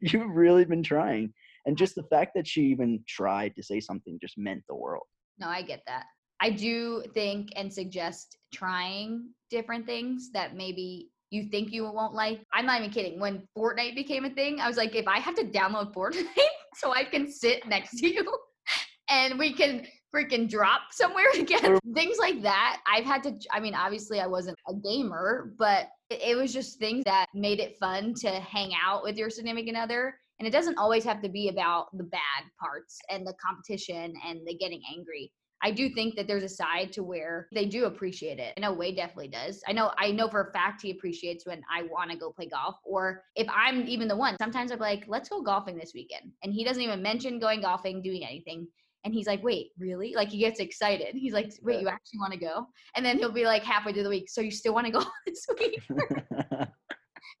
You've 0.00 0.34
really 0.34 0.64
been 0.64 0.82
trying." 0.82 1.34
And 1.66 1.76
just 1.76 1.96
the 1.96 2.04
fact 2.04 2.32
that 2.36 2.46
she 2.46 2.62
even 2.62 3.02
tried 3.06 3.54
to 3.56 3.62
say 3.62 3.80
something 3.80 4.18
just 4.20 4.38
meant 4.38 4.62
the 4.68 4.74
world. 4.74 5.04
No, 5.38 5.48
I 5.48 5.62
get 5.62 5.82
that. 5.86 6.04
I 6.40 6.50
do 6.50 7.02
think 7.12 7.48
and 7.56 7.72
suggest 7.72 8.38
trying 8.54 9.30
different 9.50 9.84
things 9.84 10.30
that 10.32 10.56
maybe 10.56 11.10
you 11.30 11.48
think 11.50 11.72
you 11.72 11.82
won't 11.82 12.14
like. 12.14 12.40
I'm 12.52 12.66
not 12.66 12.80
even 12.80 12.92
kidding. 12.92 13.18
When 13.18 13.42
Fortnite 13.56 13.96
became 13.96 14.24
a 14.24 14.30
thing, 14.30 14.60
I 14.60 14.68
was 14.68 14.76
like, 14.76 14.94
if 14.94 15.08
I 15.08 15.18
have 15.18 15.34
to 15.34 15.44
download 15.44 15.92
Fortnite 15.92 16.24
so 16.76 16.94
I 16.94 17.04
can 17.04 17.30
sit 17.30 17.66
next 17.66 17.98
to 17.98 18.08
you 18.08 18.24
and 19.10 19.38
we 19.38 19.52
can 19.52 19.86
freaking 20.14 20.48
drop 20.48 20.80
somewhere 20.90 21.30
again. 21.38 21.78
things 21.94 22.18
like 22.18 22.42
that. 22.42 22.80
I've 22.86 23.04
had 23.04 23.22
to, 23.24 23.38
I 23.52 23.60
mean, 23.60 23.74
obviously 23.74 24.20
I 24.20 24.26
wasn't 24.26 24.56
a 24.68 24.74
gamer, 24.74 25.52
but 25.58 25.88
it, 26.10 26.20
it 26.22 26.36
was 26.36 26.52
just 26.52 26.78
things 26.78 27.04
that 27.04 27.26
made 27.34 27.60
it 27.60 27.78
fun 27.78 28.14
to 28.20 28.30
hang 28.30 28.72
out 28.80 29.02
with 29.02 29.16
your 29.16 29.30
significant 29.30 29.76
other. 29.76 30.14
And 30.38 30.46
it 30.46 30.52
doesn't 30.52 30.78
always 30.78 31.04
have 31.04 31.20
to 31.22 31.28
be 31.28 31.48
about 31.48 31.96
the 31.96 32.04
bad 32.04 32.44
parts 32.60 32.98
and 33.10 33.26
the 33.26 33.34
competition 33.44 34.14
and 34.24 34.46
the 34.46 34.54
getting 34.54 34.80
angry. 34.96 35.32
I 35.62 35.70
do 35.70 35.88
think 35.88 36.14
that 36.16 36.26
there's 36.26 36.44
a 36.44 36.48
side 36.48 36.92
to 36.92 37.02
where 37.02 37.48
they 37.52 37.66
do 37.66 37.86
appreciate 37.86 38.38
it. 38.38 38.54
I 38.56 38.60
know 38.60 38.72
Wade 38.72 38.96
definitely 38.96 39.28
does. 39.28 39.60
I 39.66 39.72
know 39.72 39.90
I 39.98 40.12
know 40.12 40.28
for 40.28 40.42
a 40.42 40.52
fact 40.52 40.82
he 40.82 40.92
appreciates 40.92 41.46
when 41.46 41.62
I 41.72 41.82
want 41.82 42.10
to 42.10 42.16
go 42.16 42.30
play 42.30 42.46
golf 42.46 42.76
or 42.84 43.24
if 43.34 43.48
I'm 43.52 43.86
even 43.88 44.08
the 44.08 44.16
one. 44.16 44.36
Sometimes 44.38 44.70
I'm 44.70 44.78
like, 44.78 45.04
"Let's 45.08 45.28
go 45.28 45.42
golfing 45.42 45.76
this 45.76 45.92
weekend." 45.94 46.32
And 46.42 46.52
he 46.52 46.64
doesn't 46.64 46.82
even 46.82 47.02
mention 47.02 47.40
going 47.40 47.60
golfing, 47.60 48.02
doing 48.02 48.24
anything. 48.24 48.68
And 49.04 49.14
he's 49.14 49.26
like, 49.26 49.42
"Wait, 49.42 49.68
really?" 49.78 50.14
Like 50.14 50.28
he 50.28 50.38
gets 50.38 50.60
excited. 50.60 51.14
He's 51.14 51.32
like, 51.32 51.52
"Wait, 51.62 51.74
Yeah. 51.76 51.80
you 51.80 51.88
actually 51.88 52.18
want 52.18 52.32
to 52.32 52.38
go?" 52.38 52.66
And 52.96 53.04
then 53.04 53.18
he'll 53.18 53.32
be 53.32 53.44
like 53.44 53.62
halfway 53.62 53.92
through 53.92 54.02
the 54.02 54.08
week, 54.08 54.28
"So 54.28 54.40
you 54.40 54.50
still 54.50 54.74
want 54.74 54.86
to 54.86 54.92
go 54.92 55.04
this 55.26 55.46
week?" 55.58 55.80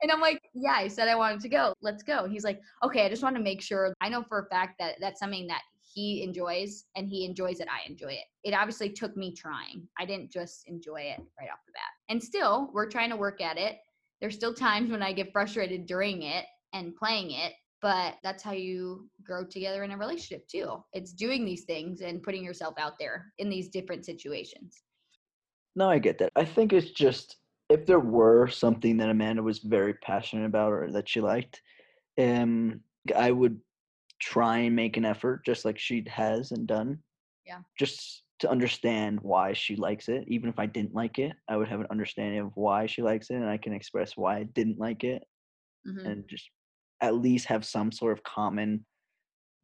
And 0.02 0.12
I'm 0.12 0.20
like, 0.20 0.40
yeah, 0.54 0.74
I 0.76 0.86
said 0.88 1.08
I 1.08 1.16
wanted 1.16 1.40
to 1.40 1.48
go. 1.48 1.74
Let's 1.82 2.02
go. 2.04 2.24
And 2.24 2.32
he's 2.32 2.44
like, 2.44 2.60
okay, 2.84 3.04
I 3.04 3.08
just 3.08 3.22
want 3.22 3.34
to 3.36 3.42
make 3.42 3.60
sure. 3.60 3.92
I 4.00 4.08
know 4.08 4.22
for 4.22 4.38
a 4.40 4.46
fact 4.46 4.76
that 4.78 4.94
that's 5.00 5.18
something 5.18 5.46
that 5.48 5.62
he 5.82 6.22
enjoys 6.22 6.84
and 6.94 7.08
he 7.08 7.24
enjoys 7.24 7.58
it. 7.60 7.66
I 7.68 7.88
enjoy 7.88 8.12
it. 8.12 8.24
It 8.44 8.54
obviously 8.54 8.90
took 8.90 9.16
me 9.16 9.34
trying. 9.34 9.88
I 9.98 10.04
didn't 10.04 10.30
just 10.30 10.68
enjoy 10.68 11.00
it 11.00 11.18
right 11.38 11.48
off 11.50 11.64
the 11.66 11.72
bat. 11.72 11.90
And 12.08 12.22
still, 12.22 12.70
we're 12.72 12.88
trying 12.88 13.10
to 13.10 13.16
work 13.16 13.40
at 13.40 13.56
it. 13.56 13.78
There's 14.20 14.34
still 14.36 14.54
times 14.54 14.90
when 14.90 15.02
I 15.02 15.12
get 15.12 15.32
frustrated 15.32 15.86
during 15.86 16.22
it 16.22 16.44
and 16.72 16.94
playing 16.94 17.32
it, 17.32 17.54
but 17.80 18.16
that's 18.22 18.42
how 18.42 18.52
you 18.52 19.08
grow 19.24 19.44
together 19.44 19.84
in 19.84 19.92
a 19.92 19.96
relationship 19.98 20.46
too. 20.48 20.82
It's 20.92 21.12
doing 21.12 21.44
these 21.44 21.64
things 21.64 22.00
and 22.00 22.22
putting 22.22 22.44
yourself 22.44 22.74
out 22.78 22.98
there 22.98 23.32
in 23.38 23.48
these 23.48 23.68
different 23.68 24.04
situations. 24.04 24.82
no, 25.76 25.88
I 25.88 25.98
get 25.98 26.18
that. 26.18 26.32
I 26.36 26.44
think 26.44 26.72
it's 26.72 26.90
just 26.90 27.36
if 27.68 27.86
there 27.86 28.00
were 28.00 28.48
something 28.48 28.96
that 28.96 29.10
Amanda 29.10 29.42
was 29.42 29.58
very 29.60 29.94
passionate 29.94 30.46
about 30.46 30.72
or 30.72 30.90
that 30.92 31.08
she 31.08 31.20
liked, 31.20 31.62
um, 32.18 32.80
I 33.14 33.30
would 33.30 33.60
try 34.20 34.58
and 34.58 34.74
make 34.74 34.96
an 34.96 35.04
effort, 35.04 35.44
just 35.44 35.64
like 35.64 35.78
she 35.78 36.04
has 36.08 36.50
and 36.52 36.66
done. 36.66 36.98
Yeah. 37.46 37.60
Just 37.78 38.24
to 38.40 38.50
understand 38.50 39.20
why 39.20 39.52
she 39.52 39.76
likes 39.76 40.08
it, 40.08 40.24
even 40.28 40.48
if 40.48 40.58
I 40.58 40.66
didn't 40.66 40.94
like 40.94 41.18
it, 41.18 41.32
I 41.48 41.56
would 41.56 41.68
have 41.68 41.80
an 41.80 41.86
understanding 41.90 42.40
of 42.40 42.52
why 42.56 42.86
she 42.86 43.02
likes 43.02 43.30
it, 43.30 43.36
and 43.36 43.48
I 43.48 43.58
can 43.58 43.72
express 43.72 44.16
why 44.16 44.38
I 44.38 44.42
didn't 44.44 44.78
like 44.78 45.04
it, 45.04 45.22
Mhm. 45.86 46.06
and 46.06 46.28
just 46.28 46.50
at 47.00 47.14
least 47.16 47.46
have 47.46 47.64
some 47.64 47.92
sort 47.92 48.12
of 48.16 48.22
common 48.24 48.84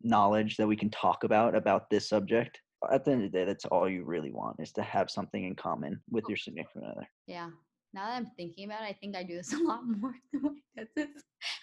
knowledge 0.03 0.57
that 0.57 0.67
we 0.67 0.77
can 0.77 0.91
talk 0.91 1.25
about 1.25 1.55
about 1.55 1.89
this 1.91 2.09
subject. 2.09 2.61
At 2.93 3.05
the 3.05 3.13
end 3.13 3.25
of 3.25 3.33
the 3.33 3.39
day, 3.39 3.45
that's 3.47 3.65
all 3.67 3.89
you 3.89 4.05
really 4.05 4.31
want 4.31 4.57
is 4.61 4.71
to 4.73 4.83
have 4.83 5.11
something 5.11 5.45
in 5.45 5.55
common 5.55 6.01
with 6.11 6.25
your 6.29 6.37
significant 6.37 6.85
other. 6.85 7.09
Yeah. 7.27 7.49
Now 7.95 8.07
that 8.09 8.17
I'm 8.17 8.27
thinking 8.37 8.67
about 8.67 8.83
it, 8.83 8.87
I 8.87 8.93
think 9.01 9.17
I 9.17 9.23
do 9.23 9.37
this 9.37 9.53
a 9.55 9.59
lot 9.59 9.81
more 9.87 10.15
than 10.33 10.43
what 10.43 10.53
does 10.77 10.89
this. 10.95 11.09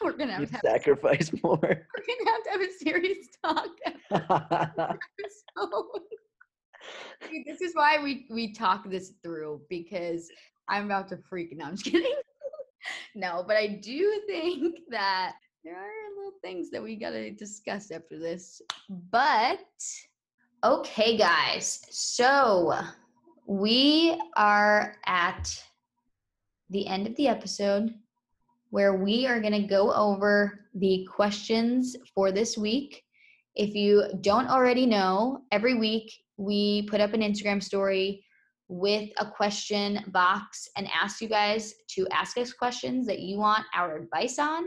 We're 0.02 0.14
gonna 0.14 0.32
have 0.34 0.42
You 0.42 0.48
to 0.48 0.54
have, 0.54 0.62
sacrifice 0.66 1.32
more. 1.44 1.60
we're 1.62 1.86
gonna 2.08 2.32
have 2.32 2.44
to 2.46 2.50
have 2.52 2.62
a 2.62 2.72
serious 2.80 3.28
talk. 3.44 4.98
Dude, 7.30 7.46
this 7.46 7.62
is 7.62 7.74
why 7.76 8.02
we 8.02 8.26
we 8.32 8.54
talk 8.54 8.90
this 8.90 9.14
through 9.24 9.62
because 9.70 10.28
I'm 10.68 10.86
about 10.86 11.08
to 11.10 11.18
freak. 11.18 11.56
No, 11.56 11.66
I'm 11.66 11.74
just 11.76 11.86
kidding. 11.86 12.16
no, 13.16 13.44
but 13.46 13.58
I 13.58 13.68
do 13.68 14.22
think 14.28 14.80
that 14.90 15.34
there 15.64 15.76
are 15.76 16.16
little 16.18 16.40
things 16.42 16.70
that 16.72 16.82
we 16.82 16.96
gotta 16.96 17.32
discuss 17.32 17.92
after 17.92 18.18
this. 18.18 18.62
But 18.90 19.60
okay, 20.64 21.18
guys. 21.18 21.82
So 21.90 22.74
we 23.48 24.20
are 24.36 24.96
at 25.06 25.64
the 26.70 26.88
end 26.88 27.08
of 27.08 27.16
the 27.16 27.28
episode 27.28 27.94
where 28.70 28.96
we 28.96 29.28
are 29.28 29.42
going 29.42 29.54
to 29.54 29.68
go 29.68 29.94
over 29.94 30.68
the 30.76 31.06
questions 31.14 31.96
for 32.16 32.32
this 32.32 32.58
week. 32.58 33.04
If 33.56 33.76
you 33.76 34.06
don't 34.22 34.48
already 34.48 34.86
know, 34.86 35.42
every 35.52 35.76
week 35.76 36.10
we 36.38 36.84
put 36.84 37.02
up 37.02 37.14
an 37.14 37.22
Instagram 37.22 37.62
story 37.62 38.24
with 38.70 39.10
a 39.18 39.30
question 39.30 40.00
box 40.08 40.70
and 40.78 40.88
ask 40.90 41.20
you 41.20 41.28
guys 41.28 41.74
to 41.90 42.08
ask 42.14 42.38
us 42.38 42.54
questions 42.54 43.06
that 43.08 43.20
you 43.20 43.38
want 43.38 43.66
our 43.76 43.98
advice 43.98 44.40
on. 44.40 44.64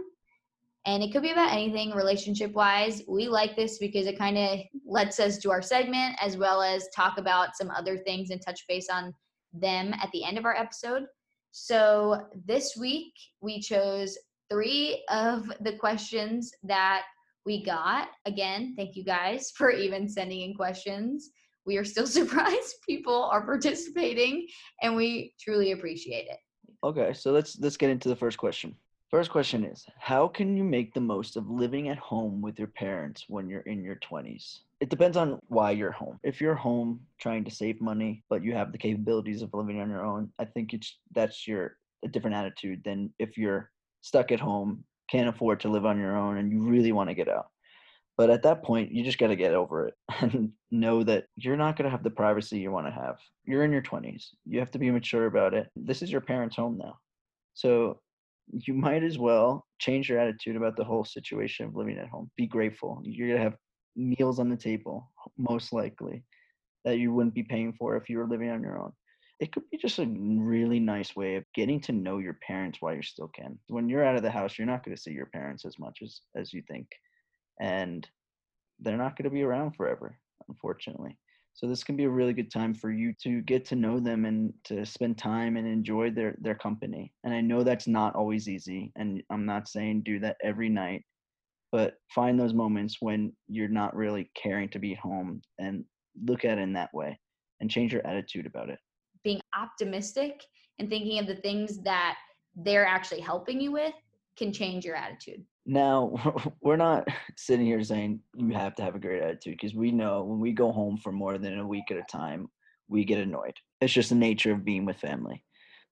And 0.87 1.03
it 1.03 1.13
could 1.13 1.23
be 1.23 1.31
about 1.31 1.53
anything 1.53 1.93
relationship 1.93 2.53
wise. 2.53 3.03
We 3.09 3.27
like 3.27 3.57
this 3.57 3.79
because 3.79 4.07
it 4.07 4.19
kind 4.19 4.37
of 4.37 4.61
lets 4.85 5.19
us 5.19 5.39
do 5.39 5.51
our 5.51 5.63
segment 5.63 6.17
as 6.21 6.37
well 6.37 6.63
as 6.63 6.89
talk 6.95 7.17
about 7.17 7.57
some 7.57 7.71
other 7.71 7.99
things 7.99 8.31
and 8.31 8.41
touch 8.41 8.65
base 8.69 8.89
on 8.91 9.15
them 9.53 9.95
at 9.95 10.11
the 10.13 10.25
end 10.25 10.37
of 10.37 10.45
our 10.45 10.55
episode. 10.55 11.05
So 11.53 12.27
this 12.45 12.77
week 12.77 13.13
we 13.41 13.61
chose 13.61 14.19
three 14.51 15.05
of 15.09 15.51
the 15.61 15.77
questions 15.77 16.53
that 16.65 17.05
we 17.47 17.65
got. 17.65 18.09
Again, 18.27 18.75
thank 18.77 18.97
you 18.97 19.05
guys 19.05 19.53
for 19.57 19.71
even 19.71 20.09
sending 20.09 20.43
in 20.43 20.55
questions. 20.55 21.31
We 21.65 21.77
are 21.77 21.85
still 21.85 22.07
surprised 22.19 22.75
people 22.87 23.25
are 23.25 23.45
participating 23.45 24.47
and 24.83 24.97
we 24.97 25.35
truly 25.41 25.73
appreciate 25.73 26.27
it. 26.29 26.39
Okay, 26.83 27.15
so 27.15 27.33
let's 27.33 27.59
let's 27.59 27.79
get 27.79 27.89
into 27.89 28.11
the 28.11 28.17
first 28.17 28.37
question. 28.37 28.77
First 29.15 29.31
question 29.31 29.63
is 29.63 29.87
How 29.97 30.27
can 30.27 30.57
you 30.57 30.65
make 30.65 30.93
the 30.93 31.01
most 31.01 31.37
of 31.37 31.49
living 31.49 31.89
at 31.89 31.99
home 31.99 32.43
with 32.43 32.59
your 32.59 32.67
parents 32.67 33.27
when 33.29 33.49
you're 33.49 33.61
in 33.61 33.85
your 33.85 33.95
20s? 33.95 34.63
It 34.81 34.89
depends 34.89 35.17
on 35.17 35.39
why 35.47 35.71
you're 35.71 35.93
home. 35.93 36.19
If 36.25 36.41
you're 36.41 36.57
home 36.57 36.99
trying 37.21 37.45
to 37.45 37.51
save 37.53 37.81
money, 37.81 38.25
but 38.29 38.43
you 38.43 38.55
have 38.55 38.73
the 38.73 38.79
capabilities 38.79 39.41
of 39.41 39.55
living 39.55 39.81
on 39.81 39.89
your 39.89 40.05
own, 40.05 40.33
I 40.41 40.47
think 40.47 40.75
it's 40.75 40.99
that's 41.15 41.47
your 41.47 41.77
a 42.05 42.09
different 42.09 42.35
attitude 42.35 42.83
than 42.85 43.15
if 43.21 43.39
you're 43.39 43.71
stuck 44.01 44.33
at 44.33 44.41
home, 44.41 44.83
can't 45.09 45.29
afford 45.29 45.61
to 45.61 45.69
live 45.69 45.87
on 45.87 45.97
your 45.97 46.17
own, 46.17 46.39
and 46.39 46.51
you 46.51 46.63
really 46.63 46.91
want 46.91 47.09
to 47.09 47.15
get 47.15 47.29
out. 47.29 47.47
But 48.17 48.31
at 48.31 48.43
that 48.43 48.65
point, 48.65 48.91
you 48.91 49.05
just 49.05 49.19
got 49.19 49.29
to 49.29 49.37
get 49.37 49.55
over 49.55 49.87
it 49.87 49.95
and 50.23 50.51
know 50.73 51.05
that 51.05 51.27
you're 51.37 51.57
not 51.57 51.77
going 51.77 51.85
to 51.85 51.97
have 51.97 52.03
the 52.03 52.11
privacy 52.11 52.59
you 52.59 52.73
want 52.73 52.89
to 52.89 52.93
have. 52.93 53.19
You're 53.45 53.63
in 53.63 53.71
your 53.71 53.83
20s. 53.83 54.31
You 54.45 54.59
have 54.59 54.73
to 54.73 54.81
be 54.81 54.91
mature 54.91 55.27
about 55.27 55.55
it. 55.55 55.71
This 55.77 56.03
is 56.03 56.11
your 56.11 56.21
parents' 56.21 56.57
home 56.57 56.79
now. 56.79 56.99
So 57.55 58.01
you 58.51 58.75
might 58.75 59.03
as 59.03 59.19
well 59.19 59.67
change 59.79 60.09
your 60.09 60.19
attitude 60.19 60.57
about 60.57 60.77
the 60.77 60.85
whole 60.85 61.05
situation 61.05 61.67
of 61.67 61.75
living 61.75 61.99
at 61.99 62.09
home. 62.09 62.31
Be 62.37 62.47
grateful. 62.47 63.01
You're 63.03 63.29
going 63.29 63.39
to 63.39 63.45
have 63.45 63.57
meals 63.97 64.39
on 64.39 64.49
the 64.49 64.57
table, 64.57 65.11
most 65.39 65.73
likely, 65.73 66.25
that 66.85 66.99
you 66.99 67.13
wouldn't 67.13 67.35
be 67.35 67.43
paying 67.43 67.73
for 67.73 67.97
if 67.97 68.09
you 68.09 68.19
were 68.19 68.29
living 68.29 68.51
on 68.51 68.63
your 68.63 68.79
own. 68.79 68.93
It 69.41 69.53
could 69.53 69.69
be 69.71 69.79
just 69.79 69.99
a 69.99 70.07
really 70.07 70.79
nice 70.79 71.17
way 71.17 71.37
of 71.37 71.45
getting 71.55 71.81
to 71.83 71.93
know 71.93 72.19
your 72.19 72.39
parents 72.47 72.79
while 72.81 72.95
you 72.95 73.03
still 73.03 73.29
can. 73.29 73.59
When 73.69 73.89
you're 73.89 74.05
out 74.05 74.17
of 74.17 74.23
the 74.23 74.31
house, 74.31 74.57
you're 74.57 74.67
not 74.67 74.85
going 74.85 74.97
to 74.97 75.03
see 75.03 75.11
your 75.11 75.27
parents 75.27 75.65
as 75.65 75.79
much 75.79 75.99
as, 76.03 76.21
as 76.37 76.53
you 76.53 76.63
think. 76.69 76.87
And 77.61 78.07
they're 78.81 78.97
not 78.97 79.17
going 79.17 79.25
to 79.25 79.35
be 79.35 79.43
around 79.43 79.75
forever, 79.75 80.19
unfortunately. 80.49 81.17
So 81.55 81.69
this 81.69 81.85
can 81.85 81.97
be 81.97 82.05
a 82.05 82.11
really 82.11 82.33
good 82.33 82.51
time 82.51 82.75
for 82.75 82.91
you 82.91 83.15
to 83.23 83.41
get 83.43 83.65
to 83.67 83.77
know 83.77 84.01
them 84.01 84.25
and 84.25 84.53
to 84.65 84.85
spend 84.85 85.17
time 85.17 85.57
and 85.57 85.67
enjoy 85.67 86.11
their 86.11 86.35
their 86.41 86.57
company. 86.57 87.13
And 87.23 87.33
I 87.33 87.41
know 87.41 87.63
that's 87.63 87.87
not 87.87 88.17
always 88.17 88.49
easy, 88.49 88.93
and 88.97 89.23
I'm 89.31 89.47
not 89.47 89.69
saying 89.69 90.03
do 90.05 90.19
that 90.19 90.37
every 90.43 90.69
night, 90.69 91.03
but 91.71 91.95
find 92.13 92.39
those 92.39 92.55
moments 92.55 92.97
when 93.01 93.33
you're 93.47 93.69
not 93.69 93.95
really 93.95 94.31
caring 94.35 94.69
to 94.71 94.81
be 94.81 94.95
home 94.95 95.43
and 95.61 95.85
look 96.27 96.45
at 96.45 96.59
it 96.59 96.63
in 96.63 96.73
that 96.73 96.93
way 96.93 97.19
and 97.61 97.71
change 97.71 97.93
your 97.93 98.05
attitude 98.05 98.47
about 98.47 98.69
it. 98.69 98.79
Being 99.23 99.41
optimistic 99.57 100.43
and 100.81 100.89
thinking 100.89 101.21
of 101.21 101.29
the 101.29 101.37
things 101.37 101.79
that 101.83 102.17
they're 102.57 102.87
actually 102.87 103.21
helping 103.21 103.61
you 103.61 103.71
with 103.71 103.95
can 104.37 104.53
change 104.53 104.85
your 104.85 104.97
attitude. 104.97 105.45
Now, 105.67 106.53
we're 106.63 106.77
not 106.77 107.09
sitting 107.37 107.67
here 107.67 107.83
saying 107.83 108.21
you 108.37 108.53
have 108.55 108.75
to 108.77 108.83
have 108.83 108.95
a 108.95 109.01
great 109.01 109.23
attitude 109.23 109.57
because 109.61 109.75
we 109.75 109.91
know 109.91 110.25
when 110.25 110.41
we 110.41 110.53
go 110.53 110.73
home 110.73 110.97
for 110.97 111.13
more 111.13 111.39
than 111.39 111.59
a 111.59 111.67
week 111.67 111.91
at 111.91 111.97
a 111.97 112.05
time, 112.11 112.49
we 112.89 113.05
get 113.05 113.21
annoyed. 113.21 113.55
It's 113.81 113.93
just 113.93 114.11
the 114.11 114.15
nature 114.15 114.53
of 114.53 114.65
being 114.65 114.85
with 114.85 114.99
family. 114.99 115.43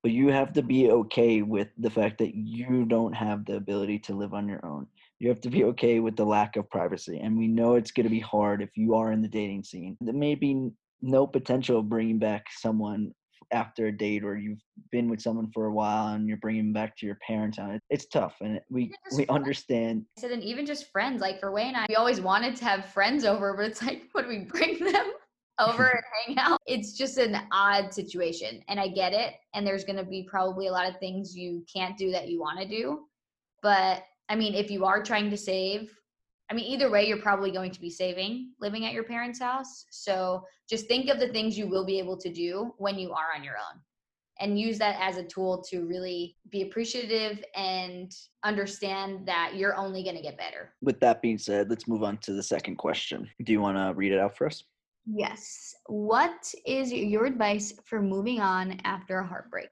But 0.03 0.13
you 0.13 0.29
have 0.29 0.53
to 0.55 0.63
be 0.63 0.91
okay 0.91 1.43
with 1.43 1.69
the 1.79 1.91
fact 1.91 2.19
that 2.19 2.35
you 2.35 2.85
don't 2.85 3.13
have 3.13 3.45
the 3.45 3.57
ability 3.57 4.01
to 4.01 4.15
live 4.15 4.35
on 4.35 4.49
your 4.49 4.65
own. 4.67 4.89
You 5.21 5.29
have 5.29 5.41
to 5.43 5.51
be 5.51 5.63
okay 5.65 6.01
with 6.01 6.17
the 6.17 6.25
lack 6.25 6.57
of 6.57 6.69
privacy. 6.69 7.21
And 7.21 7.39
we 7.39 7.47
know 7.47 7.77
it's 7.77 7.93
going 7.93 8.05
to 8.05 8.11
be 8.11 8.19
hard 8.19 8.63
if 8.63 8.77
you 8.77 8.97
are 8.97 9.13
in 9.13 9.23
the 9.23 9.29
dating 9.29 9.63
scene. 9.63 9.97
There 10.01 10.13
may 10.13 10.35
be 10.35 10.71
no 11.01 11.27
potential 11.27 11.79
of 11.79 11.89
bringing 11.89 12.19
back 12.19 12.47
someone 12.51 13.13
after 13.53 13.87
a 13.87 13.93
date 13.93 14.25
or 14.25 14.37
you've 14.37 14.63
been 14.91 15.09
with 15.09 15.21
someone 15.21 15.51
for 15.53 15.67
a 15.67 15.73
while 15.73 16.15
and 16.15 16.27
you're 16.27 16.39
bringing 16.39 16.65
them 16.65 16.73
back 16.73 16.97
to 16.97 17.07
your 17.07 17.19
parents 17.27 17.59
on 17.59 17.71
it 17.71 17.83
it's 17.91 18.07
tough 18.07 18.35
and 18.41 18.61
we 18.71 18.93
we 19.17 19.27
understand 19.29 20.05
i 20.19 20.21
said 20.21 20.31
and 20.31 20.43
even 20.43 20.67
just 20.67 20.91
friends 20.91 21.21
like 21.21 21.39
for 21.39 21.53
wayne 21.53 21.69
and 21.69 21.79
i 21.79 21.87
we 21.89 21.95
always 21.95 22.21
wanted 22.21 22.57
to 22.57 22.65
have 22.65 22.87
friends 22.87 23.25
over 23.25 23.55
but 23.55 23.67
it's 23.67 23.83
like 23.83 24.03
would 24.15 24.27
we 24.27 24.39
bring 24.39 24.79
them 24.79 25.13
over 25.59 25.85
and 25.85 26.03
hang 26.27 26.39
out? 26.39 26.59
It's 26.67 26.97
just 26.97 27.19
an 27.19 27.37
odd 27.53 27.93
situation 27.93 28.63
and 28.69 28.81
i 28.81 28.89
get 28.89 29.13
it 29.13 29.35
and 29.55 29.67
there's 29.67 29.85
going 29.85 29.99
to 29.99 30.05
be 30.05 30.27
probably 30.29 30.69
a 30.69 30.73
lot 30.73 30.89
of 30.89 30.99
things 30.99 31.37
you 31.37 31.65
can't 31.73 31.97
do 31.97 32.11
that 32.11 32.29
you 32.29 32.41
want 32.41 32.59
to 32.59 32.67
do 32.67 33.01
but 33.63 34.03
i 34.29 34.35
mean 34.35 34.55
if 34.55 34.71
you 34.71 34.85
are 34.85 35.03
trying 35.03 35.31
to 35.31 35.37
save 35.37 35.95
I 36.53 36.55
mean, 36.55 36.67
either 36.67 36.91
way, 36.91 37.09
you're 37.09 37.17
probably 37.17 37.51
going 37.51 37.71
to 37.71 37.81
be 37.81 37.89
saving 37.89 38.51
living 38.61 38.85
at 38.85 38.93
your 38.93 39.05
parents' 39.05 39.41
house. 39.41 39.87
So 39.89 40.45
just 40.69 40.87
think 40.87 41.09
of 41.09 41.19
the 41.19 41.29
things 41.29 41.57
you 41.57 41.67
will 41.67 41.87
be 41.87 41.99
able 41.99 42.19
to 42.19 42.31
do 42.31 42.75
when 42.77 42.99
you 42.99 43.13
are 43.13 43.29
on 43.35 43.43
your 43.43 43.55
own 43.55 43.81
and 44.39 44.61
use 44.61 44.79
that 44.79 44.99
as 45.01 45.17
a 45.17 45.25
tool 45.25 45.65
to 45.71 45.87
really 45.87 46.37
be 46.51 46.61
appreciative 46.61 47.43
and 47.57 48.13
understand 48.45 49.27
that 49.27 49.55
you're 49.57 49.75
only 49.77 50.03
going 50.03 50.17
to 50.17 50.21
get 50.21 50.37
better. 50.37 50.75
With 50.83 51.01
that 51.01 51.23
being 51.23 51.39
said, 51.39 51.71
let's 51.71 51.89
move 51.89 52.03
on 52.03 52.19
to 52.19 52.35
the 52.35 52.43
second 52.43 52.77
question. 52.77 53.27
Do 53.45 53.53
you 53.53 53.63
want 53.63 53.79
to 53.79 53.95
read 53.97 54.13
it 54.13 54.19
out 54.19 54.37
for 54.37 54.47
us? 54.47 54.63
Yes. 55.07 55.75
What 55.87 56.53
is 56.67 56.93
your 56.93 57.25
advice 57.25 57.73
for 57.87 58.03
moving 58.03 58.41
on 58.43 58.79
after 58.85 59.21
a 59.21 59.27
heartbreak? 59.27 59.71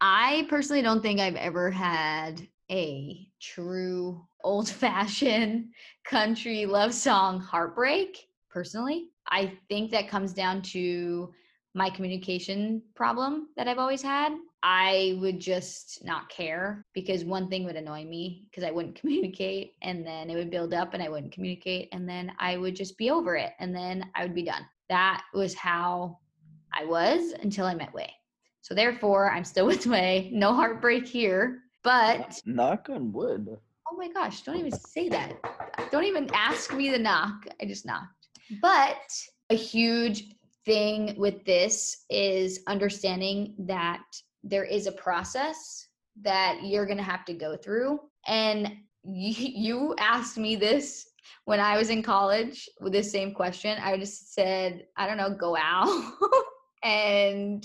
I 0.00 0.46
personally 0.48 0.80
don't 0.80 1.02
think 1.02 1.20
I've 1.20 1.36
ever 1.36 1.70
had 1.70 2.48
a 2.70 3.28
true 3.40 4.24
old 4.44 4.68
fashioned 4.68 5.66
country 6.04 6.66
love 6.66 6.92
song 6.94 7.40
heartbreak 7.40 8.26
personally. 8.50 9.08
I 9.28 9.58
think 9.68 9.90
that 9.90 10.08
comes 10.08 10.32
down 10.32 10.62
to 10.62 11.32
my 11.74 11.90
communication 11.90 12.80
problem 12.94 13.48
that 13.56 13.68
i've 13.68 13.78
always 13.78 14.02
had. 14.02 14.32
I 14.62 15.18
would 15.20 15.40
just 15.40 16.02
not 16.04 16.30
care 16.30 16.86
because 16.94 17.24
one 17.24 17.48
thing 17.48 17.64
would 17.64 17.76
annoy 17.76 18.04
me 18.04 18.44
because 18.48 18.64
i 18.64 18.70
wouldn't 18.70 18.94
communicate 19.00 19.72
and 19.82 20.06
then 20.06 20.30
it 20.30 20.36
would 20.36 20.50
build 20.50 20.72
up 20.72 20.94
and 20.94 21.02
i 21.02 21.08
wouldn't 21.08 21.32
communicate 21.32 21.88
and 21.92 22.08
then 22.08 22.32
i 22.38 22.56
would 22.56 22.76
just 22.76 22.96
be 22.96 23.10
over 23.10 23.36
it 23.36 23.52
and 23.58 23.74
then 23.74 24.08
i 24.14 24.22
would 24.22 24.34
be 24.34 24.44
done. 24.44 24.62
That 24.88 25.24
was 25.34 25.54
how 25.54 26.18
i 26.72 26.84
was 26.84 27.32
until 27.42 27.66
i 27.66 27.74
met 27.74 27.92
way 27.92 28.12
so 28.60 28.74
therefore 28.74 29.30
i'm 29.32 29.44
still 29.44 29.66
with 29.72 29.86
way 29.86 30.30
no 30.32 30.54
heartbreak 30.54 31.06
here 31.06 31.63
but 31.84 32.40
knock 32.46 32.88
on 32.90 33.12
wood. 33.12 33.58
Oh 33.90 33.96
my 33.96 34.08
gosh, 34.08 34.42
don't 34.42 34.56
even 34.56 34.72
say 34.72 35.08
that. 35.10 35.34
Don't 35.92 36.04
even 36.04 36.28
ask 36.32 36.74
me 36.74 36.90
to 36.90 36.98
knock. 36.98 37.46
I 37.60 37.66
just 37.66 37.86
knocked. 37.86 38.28
But 38.60 39.12
a 39.50 39.54
huge 39.54 40.34
thing 40.64 41.14
with 41.16 41.44
this 41.44 42.04
is 42.10 42.60
understanding 42.66 43.54
that 43.58 44.02
there 44.42 44.64
is 44.64 44.86
a 44.86 44.92
process 44.92 45.88
that 46.22 46.60
you're 46.62 46.86
going 46.86 46.98
to 46.98 47.04
have 47.04 47.24
to 47.26 47.34
go 47.34 47.56
through. 47.56 48.00
And 48.26 48.72
you, 49.04 49.34
you 49.38 49.94
asked 49.98 50.38
me 50.38 50.56
this 50.56 51.06
when 51.44 51.60
I 51.60 51.76
was 51.76 51.90
in 51.90 52.02
college 52.02 52.68
with 52.80 52.92
this 52.92 53.12
same 53.12 53.32
question. 53.32 53.78
I 53.82 53.96
just 53.98 54.34
said, 54.34 54.86
I 54.96 55.06
don't 55.06 55.18
know, 55.18 55.30
go 55.30 55.56
out 55.56 56.12
and 56.82 57.64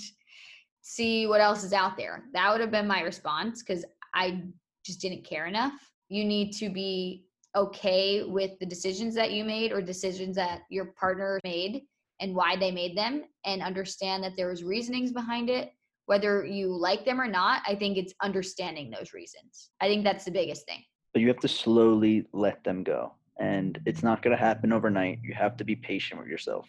see 0.82 1.26
what 1.26 1.40
else 1.40 1.64
is 1.64 1.72
out 1.72 1.96
there. 1.96 2.24
That 2.32 2.50
would 2.50 2.60
have 2.60 2.70
been 2.70 2.86
my 2.86 3.00
response 3.00 3.62
because 3.62 3.84
I 4.14 4.42
just 4.84 5.00
didn't 5.00 5.24
care 5.24 5.46
enough. 5.46 5.72
You 6.08 6.24
need 6.24 6.52
to 6.54 6.70
be 6.70 7.24
okay 7.56 8.22
with 8.24 8.58
the 8.60 8.66
decisions 8.66 9.14
that 9.14 9.32
you 9.32 9.44
made 9.44 9.72
or 9.72 9.82
decisions 9.82 10.36
that 10.36 10.62
your 10.70 10.86
partner 10.98 11.40
made 11.44 11.82
and 12.20 12.34
why 12.34 12.56
they 12.56 12.70
made 12.70 12.96
them 12.96 13.24
and 13.44 13.62
understand 13.62 14.22
that 14.22 14.32
there 14.36 14.48
was 14.48 14.62
reasonings 14.62 15.12
behind 15.12 15.50
it. 15.50 15.72
Whether 16.06 16.44
you 16.44 16.76
like 16.76 17.04
them 17.04 17.20
or 17.20 17.28
not 17.28 17.62
i 17.66 17.74
think 17.74 17.96
it's 17.96 18.12
understanding 18.20 18.90
those 18.90 19.12
reasons. 19.12 19.70
I 19.80 19.86
think 19.86 20.02
that's 20.02 20.24
the 20.24 20.32
biggest 20.32 20.66
thing. 20.66 20.82
But 21.12 21.22
you 21.22 21.28
have 21.28 21.40
to 21.40 21.48
slowly 21.48 22.26
let 22.32 22.62
them 22.64 22.82
go. 22.82 23.12
And 23.38 23.80
it's 23.86 24.02
not 24.02 24.22
going 24.22 24.36
to 24.36 24.42
happen 24.42 24.72
overnight. 24.72 25.20
You 25.22 25.34
have 25.34 25.56
to 25.56 25.64
be 25.64 25.76
patient 25.76 26.20
with 26.20 26.28
yourself. 26.28 26.66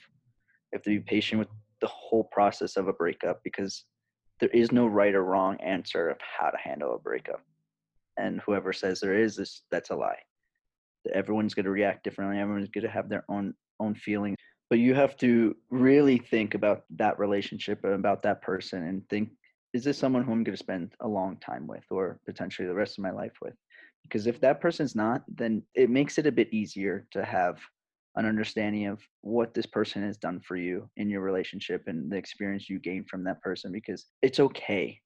You 0.72 0.78
have 0.78 0.84
to 0.84 0.90
be 0.90 1.00
patient 1.00 1.40
with 1.40 1.50
the 1.82 1.88
whole 1.88 2.26
process 2.26 2.78
of 2.78 2.88
a 2.88 2.94
breakup 2.94 3.42
because 3.44 3.84
there 4.42 4.50
is 4.50 4.72
no 4.72 4.88
right 4.88 5.16
or 5.16 5.24
wrong 5.24 5.56
answer 5.62 6.10
of 6.10 6.18
how 6.20 6.50
to 6.50 6.58
handle 6.58 6.96
a 6.96 7.00
breakup. 7.00 7.42
And 8.18 8.42
whoever 8.42 8.74
says 8.74 9.00
there 9.00 9.18
is, 9.18 9.38
this 9.38 9.62
that's 9.72 9.92
a 9.92 9.96
lie. 9.96 10.18
Everyone's 11.14 11.54
going 11.54 11.66
to 11.66 11.72
react 11.72 12.04
differently. 12.04 12.40
Everyone's 12.40 12.70
going 12.70 12.84
to 12.84 12.92
have 12.92 13.08
their 13.08 13.24
own 13.30 13.54
own 13.80 13.96
feelings. 13.96 14.36
But 14.70 14.80
you 14.80 14.94
have 14.96 15.16
to 15.18 15.56
really 15.70 16.18
think 16.18 16.56
about 16.56 16.84
that 16.98 17.20
relationship 17.20 17.84
and 17.84 17.94
about 17.94 18.24
that 18.24 18.42
person 18.42 18.88
and 18.88 19.08
think, 19.10 19.30
is 19.74 19.84
this 19.84 19.98
someone 19.98 20.24
who 20.24 20.32
I'm 20.32 20.44
going 20.44 20.56
to 20.56 20.64
spend 20.64 20.94
a 21.02 21.08
long 21.08 21.38
time 21.38 21.68
with 21.68 21.84
or 21.92 22.20
potentially 22.26 22.68
the 22.68 22.74
rest 22.74 22.98
of 22.98 23.04
my 23.04 23.12
life 23.12 23.34
with? 23.42 23.54
Because 24.04 24.28
if 24.28 24.40
that 24.42 24.60
person's 24.60 24.96
not, 24.96 25.24
then 25.28 25.62
it 25.76 25.90
makes 25.90 26.18
it 26.18 26.26
a 26.26 26.32
bit 26.32 26.54
easier 26.54 27.06
to 27.12 27.24
have 27.24 27.60
an 28.16 28.26
understanding 28.26 28.88
of 28.88 29.02
what 29.22 29.54
this 29.54 29.66
person 29.66 30.04
has 30.04 30.18
done 30.18 30.40
for 30.42 30.56
you 30.56 30.90
in 30.98 31.10
your 31.10 31.22
relationship 31.22 31.84
and 31.88 32.12
the 32.12 32.18
experience 32.18 32.70
you 32.70 32.80
gain 32.80 33.06
from 33.06 33.24
that 33.24 33.42
person 33.42 33.72
because 33.72 34.06
it's 34.22 34.40
okay. 34.40 35.00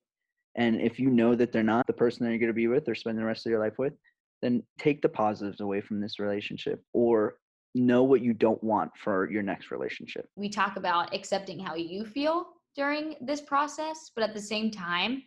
And 0.56 0.82
if 0.82 1.00
you 1.00 1.10
know 1.10 1.36
that 1.36 1.52
they're 1.52 1.64
not 1.64 1.86
the 1.86 1.94
person 1.94 2.26
that 2.26 2.32
you're 2.32 2.40
going 2.40 2.48
to 2.48 2.54
be 2.54 2.68
with 2.68 2.88
or 2.88 2.96
spend 2.96 3.18
the 3.18 3.26
rest 3.26 3.46
of 3.46 3.52
your 3.52 3.60
life 3.60 3.78
with, 3.78 3.94
then 4.42 4.64
take 4.80 5.02
the 5.02 5.10
positives 5.10 5.62
away 5.62 5.82
from 5.82 6.00
this 6.00 6.20
relationship 6.20 6.82
or 6.94 7.38
know 7.76 8.04
what 8.04 8.22
you 8.22 8.34
don't 8.34 8.64
want 8.64 8.92
for 8.98 9.30
your 9.30 9.44
next 9.44 9.70
relationship. 9.70 10.28
We 10.36 10.50
talk 10.50 10.78
about 10.78 11.14
accepting 11.14 11.60
how 11.60 11.76
you 11.76 12.06
feel 12.06 12.48
during 12.76 13.16
this 13.22 13.42
process, 13.42 14.12
but 14.16 14.24
at 14.24 14.34
the 14.34 14.42
same 14.42 14.72
time, 14.72 15.24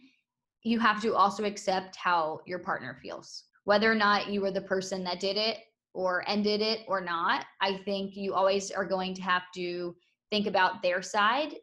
you 0.63 0.79
have 0.79 1.01
to 1.03 1.15
also 1.15 1.45
accept 1.45 1.97
how 1.97 2.41
your 2.47 2.59
partner 2.59 2.99
feels. 3.03 3.45
Whether 3.65 3.91
or 3.91 3.95
not 3.95 4.29
you 4.29 4.41
were 4.41 4.51
the 4.51 4.63
person 4.63 5.05
that 5.05 5.21
did 5.21 5.37
it 5.37 5.59
or 5.95 6.25
ended 6.29 6.61
it 6.61 6.81
or 6.87 7.01
not, 7.01 7.47
I 7.61 7.79
think 7.85 8.17
you 8.17 8.35
always 8.35 8.71
are 8.71 8.85
going 8.85 9.15
to 9.15 9.23
have 9.23 9.45
to 9.55 9.95
think 10.31 10.47
about 10.47 10.83
their 10.83 11.03
side 11.03 11.55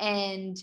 and 0.00 0.56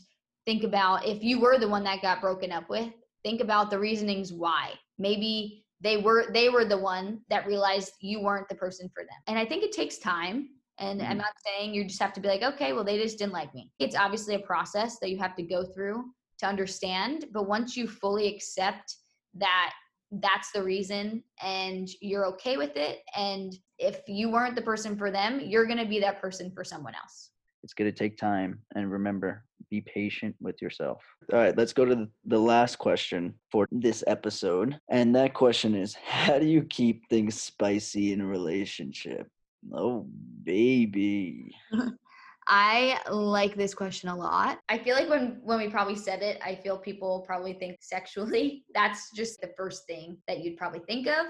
think 0.45 0.63
about 0.63 1.05
if 1.05 1.23
you 1.23 1.39
were 1.39 1.57
the 1.57 1.67
one 1.67 1.83
that 1.83 2.01
got 2.01 2.21
broken 2.21 2.51
up 2.51 2.69
with, 2.69 2.89
think 3.23 3.41
about 3.41 3.69
the 3.69 3.79
reasonings 3.79 4.31
why. 4.31 4.71
Maybe 4.97 5.65
they 5.81 5.97
were 5.97 6.27
they 6.31 6.49
were 6.49 6.65
the 6.65 6.77
one 6.77 7.21
that 7.29 7.47
realized 7.47 7.93
you 7.99 8.21
weren't 8.21 8.47
the 8.47 8.55
person 8.55 8.89
for 8.93 9.03
them. 9.03 9.17
And 9.27 9.37
I 9.37 9.45
think 9.45 9.63
it 9.63 9.71
takes 9.71 9.97
time 9.97 10.49
and 10.79 10.99
mm-hmm. 10.99 11.11
I'm 11.11 11.17
not 11.17 11.33
saying 11.45 11.73
you 11.73 11.83
just 11.85 12.01
have 12.01 12.13
to 12.13 12.21
be 12.21 12.27
like, 12.27 12.41
okay, 12.41 12.73
well, 12.73 12.83
they 12.83 12.97
just 12.97 13.17
didn't 13.17 13.33
like 13.33 13.53
me. 13.53 13.71
It's 13.79 13.95
obviously 13.95 14.35
a 14.35 14.39
process 14.39 14.97
that 14.99 15.09
you 15.09 15.17
have 15.19 15.35
to 15.35 15.43
go 15.43 15.63
through 15.63 16.05
to 16.39 16.45
understand. 16.45 17.25
But 17.31 17.47
once 17.47 17.77
you 17.77 17.87
fully 17.87 18.33
accept 18.33 18.95
that 19.35 19.73
that's 20.21 20.51
the 20.51 20.63
reason 20.63 21.23
and 21.41 21.89
you're 22.01 22.25
okay 22.27 22.57
with 22.57 22.75
it, 22.77 23.01
and 23.15 23.53
if 23.79 24.01
you 24.07 24.29
weren't 24.29 24.55
the 24.55 24.61
person 24.61 24.97
for 24.97 25.11
them, 25.11 25.39
you're 25.39 25.65
going 25.65 25.79
to 25.79 25.85
be 25.85 25.99
that 25.99 26.21
person 26.21 26.51
for 26.51 26.63
someone 26.63 26.95
else. 26.95 27.31
It's 27.63 27.73
going 27.73 27.89
to 27.89 27.97
take 27.97 28.17
time. 28.17 28.59
And 28.75 28.91
remember, 28.91 29.45
be 29.69 29.81
patient 29.81 30.35
with 30.39 30.61
yourself. 30.61 31.01
All 31.31 31.39
right, 31.39 31.57
let's 31.57 31.73
go 31.73 31.85
to 31.85 32.07
the 32.25 32.39
last 32.39 32.77
question 32.77 33.33
for 33.51 33.67
this 33.71 34.03
episode. 34.05 34.77
And 34.89 35.15
that 35.15 35.33
question 35.33 35.73
is 35.73 35.95
How 35.95 36.39
do 36.39 36.45
you 36.45 36.63
keep 36.63 37.07
things 37.09 37.41
spicy 37.41 38.11
in 38.11 38.21
a 38.21 38.25
relationship? 38.25 39.27
Oh, 39.73 40.05
baby. 40.43 41.55
I 42.47 42.99
like 43.09 43.55
this 43.55 43.73
question 43.73 44.09
a 44.09 44.15
lot. 44.15 44.59
I 44.69 44.77
feel 44.77 44.95
like 44.95 45.09
when 45.09 45.39
when 45.43 45.59
we 45.59 45.69
probably 45.69 45.95
said 45.95 46.21
it, 46.21 46.39
I 46.43 46.55
feel 46.55 46.77
people 46.77 47.23
probably 47.25 47.53
think 47.53 47.77
sexually. 47.81 48.65
That's 48.73 49.11
just 49.11 49.41
the 49.41 49.51
first 49.55 49.87
thing 49.87 50.17
that 50.27 50.39
you'd 50.39 50.57
probably 50.57 50.81
think 50.87 51.07
of. 51.07 51.25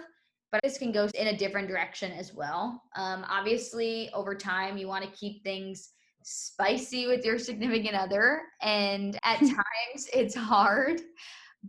But 0.52 0.62
this 0.63 0.78
can 0.78 0.91
go 0.91 1.10
in 1.15 1.28
a 1.28 1.38
different 1.38 1.67
direction 1.67 2.12
as 2.12 2.34
well. 2.34 2.82
Um, 2.95 3.26
obviously, 3.28 4.10
over 4.13 4.36
time, 4.36 4.78
you 4.78 4.88
want 4.88 5.04
to 5.04 5.10
keep 5.12 5.43
things 5.43 5.89
spicy 6.23 7.08
with 7.08 7.26
your 7.26 7.39
significant 7.39 7.95
other, 7.95 8.43
and 8.62 9.17
at 9.23 9.39
times 9.39 10.08
it's 10.13 10.36
hard. 10.36 11.02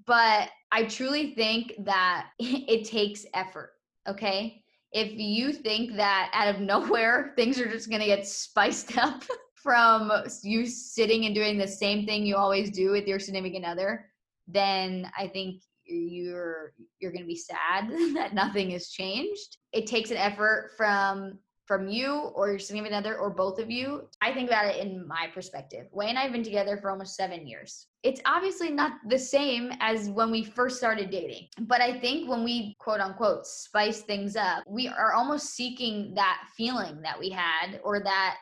But 0.07 0.51
I 0.73 0.85
truly 0.85 1.35
think 1.35 1.73
that 1.85 2.29
it 2.39 2.85
takes 2.87 3.25
effort. 3.33 3.71
Okay, 4.07 4.64
if 4.95 5.13
you 5.13 5.53
think 5.53 5.97
that 5.97 6.31
out 6.33 6.55
of 6.55 6.61
nowhere 6.61 7.33
things 7.37 7.61
are 7.61 7.71
just 7.71 7.91
going 7.91 8.01
to 8.01 8.07
get 8.07 8.27
spiced 8.27 8.97
up 9.07 9.23
from 9.55 10.11
you 10.43 10.67
sitting 10.67 11.27
and 11.27 11.35
doing 11.35 11.59
the 11.59 11.69
same 11.69 12.07
thing 12.07 12.25
you 12.25 12.37
always 12.37 12.71
do 12.71 12.91
with 12.91 13.07
your 13.07 13.19
significant 13.19 13.65
other 13.65 14.11
then 14.47 15.11
i 15.19 15.27
think 15.27 15.63
you're 15.87 16.73
you're 16.99 17.13
going 17.13 17.23
to 17.23 17.29
be 17.29 17.37
sad 17.37 17.91
that 18.15 18.35
nothing 18.35 18.71
has 18.71 18.89
changed. 18.89 19.59
It 19.73 19.87
takes 19.87 20.11
an 20.11 20.17
effort 20.17 20.73
from 20.77 21.39
from 21.67 21.89
you 21.89 22.13
or 22.35 22.51
your 22.51 22.59
significant 22.59 22.95
other 22.95 23.17
or 23.17 23.31
both 23.31 23.59
of 23.59 23.71
you. 23.71 24.09
I 24.21 24.33
think 24.33 24.49
about 24.49 24.67
it 24.67 24.77
in 24.85 25.07
my 25.07 25.29
perspective. 25.33 25.87
Wayne 25.93 26.11
and 26.11 26.19
I 26.19 26.23
have 26.23 26.33
been 26.33 26.43
together 26.43 26.77
for 26.77 26.91
almost 26.91 27.17
seven 27.17 27.47
years. 27.47 27.87
It's 28.03 28.21
obviously 28.27 28.71
not 28.71 28.93
the 29.09 29.19
same 29.19 29.73
as 29.81 30.11
when 30.11 30.31
we 30.31 30.45
first 30.45 30.77
started 30.77 31.11
dating. 31.11 31.49
But 31.61 31.81
I 31.81 31.99
think 31.99 32.29
when 32.29 32.45
we 32.45 32.77
quote 32.79 33.01
unquote 33.01 33.47
spice 33.47 34.03
things 34.03 34.37
up, 34.37 34.63
we 34.69 34.89
are 34.89 35.15
almost 35.15 35.55
seeking 35.55 36.15
that 36.15 36.43
feeling 36.57 37.01
that 37.03 37.19
we 37.19 37.31
had 37.31 37.81
or 37.83 38.01
that 38.01 38.37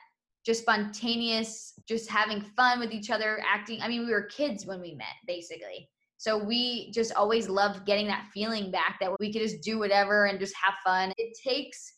just 0.44 0.62
spontaneous, 0.62 1.74
just 1.86 2.10
having 2.10 2.40
fun 2.40 2.80
with 2.80 2.90
each 2.90 3.10
other, 3.10 3.40
acting. 3.48 3.80
I 3.80 3.88
mean, 3.88 4.04
we 4.04 4.12
were 4.12 4.24
kids 4.24 4.66
when 4.66 4.80
we 4.80 4.94
met, 4.94 5.14
basically. 5.26 5.88
So 6.16 6.38
we 6.38 6.90
just 6.92 7.12
always 7.14 7.48
loved 7.48 7.86
getting 7.86 8.06
that 8.06 8.28
feeling 8.32 8.70
back 8.70 8.98
that 9.00 9.12
we 9.18 9.32
could 9.32 9.42
just 9.42 9.60
do 9.60 9.78
whatever 9.78 10.26
and 10.26 10.38
just 10.38 10.54
have 10.60 10.74
fun. 10.84 11.12
It 11.18 11.36
takes 11.42 11.94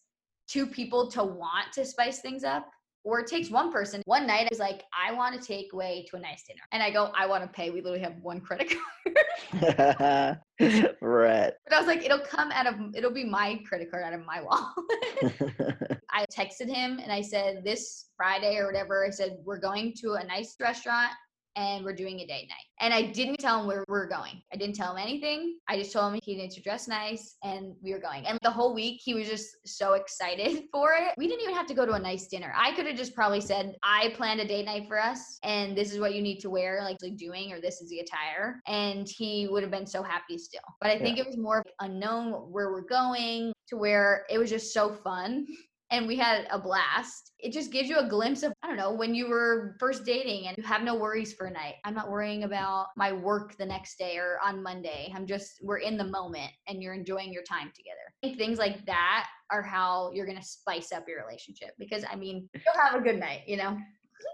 two 0.48 0.66
people 0.66 1.10
to 1.12 1.24
want 1.24 1.72
to 1.74 1.84
spice 1.84 2.20
things 2.20 2.44
up 2.44 2.68
or 3.04 3.20
it 3.20 3.26
takes 3.26 3.50
one 3.50 3.70
person. 3.70 4.02
One 4.06 4.26
night 4.26 4.46
I 4.46 4.48
was 4.50 4.58
like, 4.58 4.82
I 4.98 5.12
want 5.12 5.38
to 5.38 5.46
take 5.46 5.72
Way 5.74 6.06
to 6.10 6.16
a 6.16 6.20
nice 6.20 6.44
dinner. 6.44 6.62
And 6.72 6.82
I 6.82 6.90
go, 6.90 7.12
I 7.16 7.26
want 7.26 7.42
to 7.42 7.48
pay. 7.48 7.70
We 7.70 7.82
literally 7.82 8.02
have 8.02 8.16
one 8.22 8.40
credit 8.40 8.70
card. 8.70 10.38
right. 11.00 11.52
But 11.64 11.74
I 11.74 11.78
was 11.78 11.86
like, 11.86 12.02
it'll 12.02 12.20
come 12.20 12.50
out 12.52 12.66
of, 12.66 12.74
it'll 12.94 13.10
be 13.10 13.24
my 13.24 13.60
credit 13.68 13.90
card 13.90 14.04
out 14.04 14.14
of 14.14 14.24
my 14.24 14.40
wallet. 14.40 16.00
I 16.10 16.24
texted 16.26 16.68
him 16.68 16.98
and 16.98 17.12
I 17.12 17.20
said, 17.20 17.62
this 17.64 18.06
Friday 18.16 18.56
or 18.56 18.66
whatever, 18.66 19.04
I 19.06 19.10
said, 19.10 19.38
we're 19.44 19.58
going 19.58 19.92
to 20.00 20.14
a 20.14 20.24
nice 20.24 20.56
restaurant 20.60 21.10
and 21.56 21.84
we're 21.84 21.94
doing 21.94 22.20
a 22.20 22.26
date 22.26 22.48
night. 22.48 22.66
And 22.80 22.92
I 22.92 23.02
didn't 23.02 23.38
tell 23.38 23.60
him 23.60 23.66
where 23.66 23.84
we're 23.88 24.08
going. 24.08 24.42
I 24.52 24.56
didn't 24.56 24.74
tell 24.74 24.94
him 24.94 25.02
anything. 25.02 25.58
I 25.68 25.78
just 25.78 25.92
told 25.92 26.12
him 26.12 26.20
he 26.22 26.34
needed 26.34 26.50
to 26.52 26.62
dress 26.62 26.88
nice 26.88 27.36
and 27.42 27.74
we 27.82 27.92
were 27.92 28.00
going. 28.00 28.26
And 28.26 28.38
the 28.42 28.50
whole 28.50 28.74
week 28.74 29.00
he 29.02 29.14
was 29.14 29.28
just 29.28 29.56
so 29.64 29.94
excited 29.94 30.64
for 30.72 30.94
it. 30.94 31.14
We 31.16 31.28
didn't 31.28 31.42
even 31.42 31.54
have 31.54 31.66
to 31.66 31.74
go 31.74 31.86
to 31.86 31.92
a 31.92 31.98
nice 31.98 32.26
dinner. 32.26 32.52
I 32.56 32.72
could 32.72 32.86
have 32.86 32.96
just 32.96 33.14
probably 33.14 33.40
said, 33.40 33.76
I 33.82 34.12
planned 34.16 34.40
a 34.40 34.46
date 34.46 34.66
night 34.66 34.88
for 34.88 35.00
us 35.00 35.38
and 35.44 35.76
this 35.76 35.92
is 35.92 35.98
what 35.98 36.14
you 36.14 36.22
need 36.22 36.40
to 36.40 36.50
wear, 36.50 36.82
like 36.82 36.98
doing, 37.16 37.52
or 37.52 37.60
this 37.60 37.80
is 37.80 37.88
the 37.90 38.00
attire. 38.00 38.60
And 38.66 39.08
he 39.08 39.48
would 39.48 39.62
have 39.62 39.72
been 39.72 39.86
so 39.86 40.02
happy 40.02 40.38
still. 40.38 40.60
But 40.80 40.90
I 40.90 40.98
think 40.98 41.16
yeah. 41.16 41.24
it 41.24 41.26
was 41.28 41.36
more 41.36 41.64
unknown 41.80 42.32
where 42.50 42.72
we're 42.72 42.82
going 42.82 43.52
to 43.68 43.76
where 43.76 44.24
it 44.30 44.38
was 44.38 44.50
just 44.50 44.72
so 44.72 44.92
fun 44.92 45.46
and 45.94 46.08
we 46.08 46.16
had 46.16 46.48
a 46.50 46.58
blast. 46.58 47.32
It 47.38 47.52
just 47.52 47.70
gives 47.70 47.88
you 47.88 47.98
a 47.98 48.08
glimpse 48.08 48.42
of, 48.42 48.52
I 48.62 48.66
don't 48.66 48.76
know, 48.76 48.92
when 48.92 49.14
you 49.14 49.28
were 49.28 49.76
first 49.78 50.04
dating 50.04 50.48
and 50.48 50.56
you 50.56 50.64
have 50.64 50.82
no 50.82 50.96
worries 50.96 51.32
for 51.32 51.46
a 51.46 51.52
night. 51.52 51.74
I'm 51.84 51.94
not 51.94 52.10
worrying 52.10 52.42
about 52.42 52.88
my 52.96 53.12
work 53.12 53.56
the 53.56 53.66
next 53.66 53.96
day 53.96 54.16
or 54.16 54.38
on 54.44 54.60
Monday. 54.60 55.12
I'm 55.14 55.24
just, 55.24 55.60
we're 55.62 55.78
in 55.78 55.96
the 55.96 56.04
moment 56.04 56.50
and 56.66 56.82
you're 56.82 56.94
enjoying 56.94 57.32
your 57.32 57.44
time 57.44 57.70
together. 57.76 58.36
Things 58.36 58.58
like 58.58 58.84
that 58.86 59.28
are 59.52 59.62
how 59.62 60.10
you're 60.12 60.26
going 60.26 60.38
to 60.38 60.44
spice 60.44 60.90
up 60.90 61.04
your 61.06 61.24
relationship 61.24 61.70
because, 61.78 62.04
I 62.10 62.16
mean, 62.16 62.48
you'll 62.54 62.82
have 62.82 63.00
a 63.00 63.00
good 63.00 63.20
night, 63.20 63.42
you 63.46 63.56
know? 63.56 63.78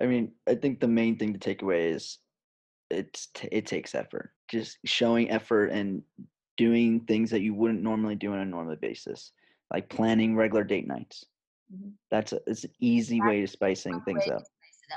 I 0.00 0.06
mean, 0.06 0.32
I 0.48 0.54
think 0.54 0.80
the 0.80 0.88
main 0.88 1.18
thing 1.18 1.34
to 1.34 1.38
take 1.38 1.60
away 1.60 1.90
is 1.90 2.18
it's 2.90 3.26
t- 3.34 3.48
it 3.52 3.66
takes 3.66 3.94
effort. 3.94 4.32
Just 4.48 4.78
showing 4.86 5.30
effort 5.30 5.66
and 5.66 6.02
doing 6.56 7.00
things 7.00 7.30
that 7.30 7.42
you 7.42 7.52
wouldn't 7.52 7.82
normally 7.82 8.14
do 8.14 8.32
on 8.32 8.38
a 8.38 8.44
normal 8.46 8.76
basis, 8.76 9.32
like 9.70 9.90
planning 9.90 10.36
regular 10.36 10.64
date 10.64 10.86
nights 10.86 11.26
Mm-hmm. 11.72 11.90
That's 12.10 12.32
a, 12.32 12.40
it's 12.46 12.64
an 12.64 12.70
easy 12.80 13.18
That's 13.18 13.28
way 13.28 13.40
to 13.42 13.46
spicing 13.46 14.00
things 14.02 14.26
up. 14.26 14.36
up. 14.36 14.42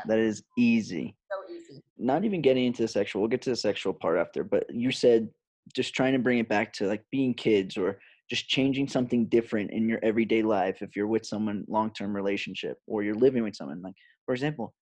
That 0.08 0.20
is 0.20 0.44
easy. 0.58 1.16
So 1.32 1.54
easy. 1.54 1.84
Not 1.98 2.26
even 2.26 2.42
getting 2.42 2.66
into 2.66 2.82
the 2.82 2.88
sexual. 2.88 3.22
We'll 3.22 3.30
get 3.30 3.42
to 3.44 3.52
the 3.52 3.56
sexual 3.56 3.94
part 3.94 4.18
after. 4.18 4.44
But 4.44 4.66
you 4.74 4.92
said 4.92 5.30
just 5.76 5.94
trying 5.94 6.14
to 6.14 6.20
bring 6.20 6.40
it 6.40 6.50
back 6.50 6.74
to 6.74 6.88
like 6.88 7.04
being 7.12 7.34
kids 7.34 7.78
or 7.78 8.00
just 8.30 8.48
changing 8.48 8.88
something 8.88 9.26
different 9.28 9.72
in 9.72 9.88
your 9.88 10.00
everyday 10.04 10.42
life 10.42 10.82
if 10.82 10.96
you're 10.96 11.08
with 11.08 11.26
someone 11.26 11.64
long 11.68 11.92
term 11.94 12.16
relationship 12.16 12.78
or 12.88 13.04
you're 13.04 13.16
living 13.16 13.44
with 13.44 13.56
someone 13.56 13.82
like 13.82 13.96
for 14.26 14.34
example 14.34 14.74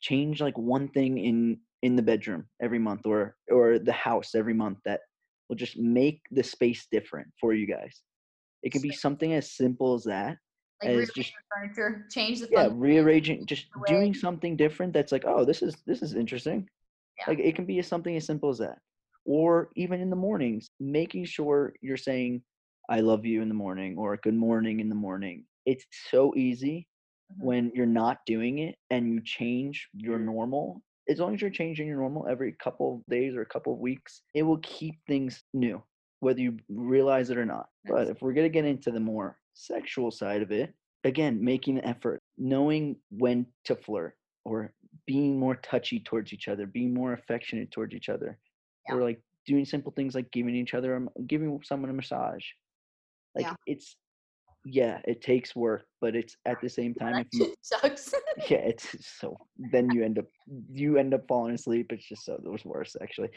change 0.00 0.40
like 0.40 0.56
one 0.56 0.88
thing 0.88 1.18
in 1.18 1.58
in 1.82 1.96
the 1.96 2.02
bedroom 2.02 2.46
every 2.62 2.78
month 2.78 3.04
or 3.04 3.36
or 3.50 3.78
the 3.78 3.92
house 3.92 4.34
every 4.34 4.54
month 4.54 4.78
that 4.84 5.00
will 5.48 5.56
just 5.56 5.76
make 5.76 6.20
the 6.30 6.42
space 6.42 6.86
different 6.90 7.28
for 7.40 7.52
you 7.52 7.66
guys 7.66 8.02
it 8.62 8.70
can 8.70 8.82
be 8.82 8.92
something 8.92 9.34
as 9.34 9.52
simple 9.52 9.94
as 9.94 10.04
that 10.04 10.36
like 10.82 10.96
as 10.96 11.10
just 11.10 11.32
furniture, 11.54 12.06
change 12.10 12.40
the 12.40 12.48
yeah, 12.50 12.68
rearranging, 12.72 13.46
just 13.46 13.66
doing 13.86 14.14
something 14.14 14.56
different. 14.56 14.92
That's 14.92 15.12
like, 15.12 15.24
oh, 15.26 15.44
this 15.44 15.62
is 15.62 15.76
this 15.86 16.02
is 16.02 16.14
interesting. 16.14 16.68
Yeah. 17.18 17.24
Like 17.28 17.38
it 17.38 17.54
can 17.54 17.66
be 17.66 17.80
something 17.82 18.16
as 18.16 18.24
simple 18.24 18.50
as 18.50 18.58
that, 18.58 18.78
or 19.24 19.70
even 19.76 20.00
in 20.00 20.10
the 20.10 20.16
mornings, 20.16 20.70
making 20.80 21.26
sure 21.26 21.74
you're 21.82 21.96
saying, 21.96 22.42
"I 22.88 23.00
love 23.00 23.26
you" 23.26 23.42
in 23.42 23.48
the 23.48 23.54
morning 23.54 23.96
or 23.98 24.16
"Good 24.16 24.34
morning" 24.34 24.80
in 24.80 24.88
the 24.88 24.94
morning. 24.94 25.44
It's 25.66 25.84
so 26.10 26.34
easy 26.36 26.86
mm-hmm. 27.32 27.46
when 27.46 27.72
you're 27.74 27.86
not 27.86 28.18
doing 28.26 28.58
it 28.58 28.76
and 28.90 29.12
you 29.12 29.20
change 29.22 29.88
your 29.92 30.18
normal. 30.18 30.82
As 31.08 31.18
long 31.18 31.34
as 31.34 31.40
you're 31.40 31.50
changing 31.50 31.88
your 31.88 31.98
normal 31.98 32.26
every 32.28 32.52
couple 32.62 32.96
of 32.96 33.10
days 33.10 33.34
or 33.34 33.42
a 33.42 33.46
couple 33.46 33.72
of 33.72 33.80
weeks, 33.80 34.22
it 34.34 34.42
will 34.42 34.58
keep 34.58 34.94
things 35.06 35.42
new, 35.52 35.82
whether 36.20 36.40
you 36.40 36.58
realize 36.68 37.30
it 37.30 37.38
or 37.38 37.46
not. 37.46 37.68
But 37.84 38.08
if 38.08 38.22
we're 38.22 38.32
gonna 38.32 38.48
get 38.48 38.64
into 38.64 38.90
the 38.90 39.00
more 39.00 39.36
sexual 39.54 40.10
side 40.10 40.42
of 40.42 40.52
it, 40.52 40.74
again, 41.04 41.42
making 41.42 41.78
an 41.78 41.84
effort, 41.84 42.20
knowing 42.38 42.96
when 43.10 43.46
to 43.64 43.74
flirt 43.74 44.16
or 44.44 44.72
being 45.06 45.38
more 45.38 45.56
touchy 45.56 46.00
towards 46.00 46.32
each 46.32 46.48
other, 46.48 46.66
being 46.66 46.94
more 46.94 47.12
affectionate 47.12 47.70
towards 47.70 47.94
each 47.94 48.08
other, 48.08 48.38
yeah. 48.88 48.94
or 48.94 49.02
like 49.02 49.20
doing 49.46 49.64
simple 49.64 49.92
things 49.92 50.14
like 50.14 50.30
giving 50.30 50.54
each 50.54 50.74
other, 50.74 50.96
a, 50.96 51.22
giving 51.22 51.60
someone 51.64 51.90
a 51.90 51.94
massage. 51.94 52.44
Like 53.34 53.46
yeah. 53.46 53.54
it's, 53.66 53.96
yeah, 54.64 55.00
it 55.04 55.22
takes 55.22 55.56
work, 55.56 55.84
but 56.00 56.14
it's 56.14 56.36
at 56.46 56.60
the 56.60 56.68
same 56.68 56.94
time, 57.00 57.18
if 57.18 57.26
you, 57.32 57.54
sucks. 57.60 58.12
yeah, 58.48 58.58
it's 58.58 58.94
so, 59.18 59.36
then 59.72 59.90
you 59.90 60.04
end 60.04 60.18
up, 60.18 60.26
you 60.70 60.98
end 60.98 61.14
up 61.14 61.26
falling 61.28 61.54
asleep. 61.54 61.92
It's 61.92 62.08
just 62.08 62.24
so, 62.24 62.34
it 62.34 62.50
was 62.50 62.64
worse 62.64 62.96
actually. 63.00 63.30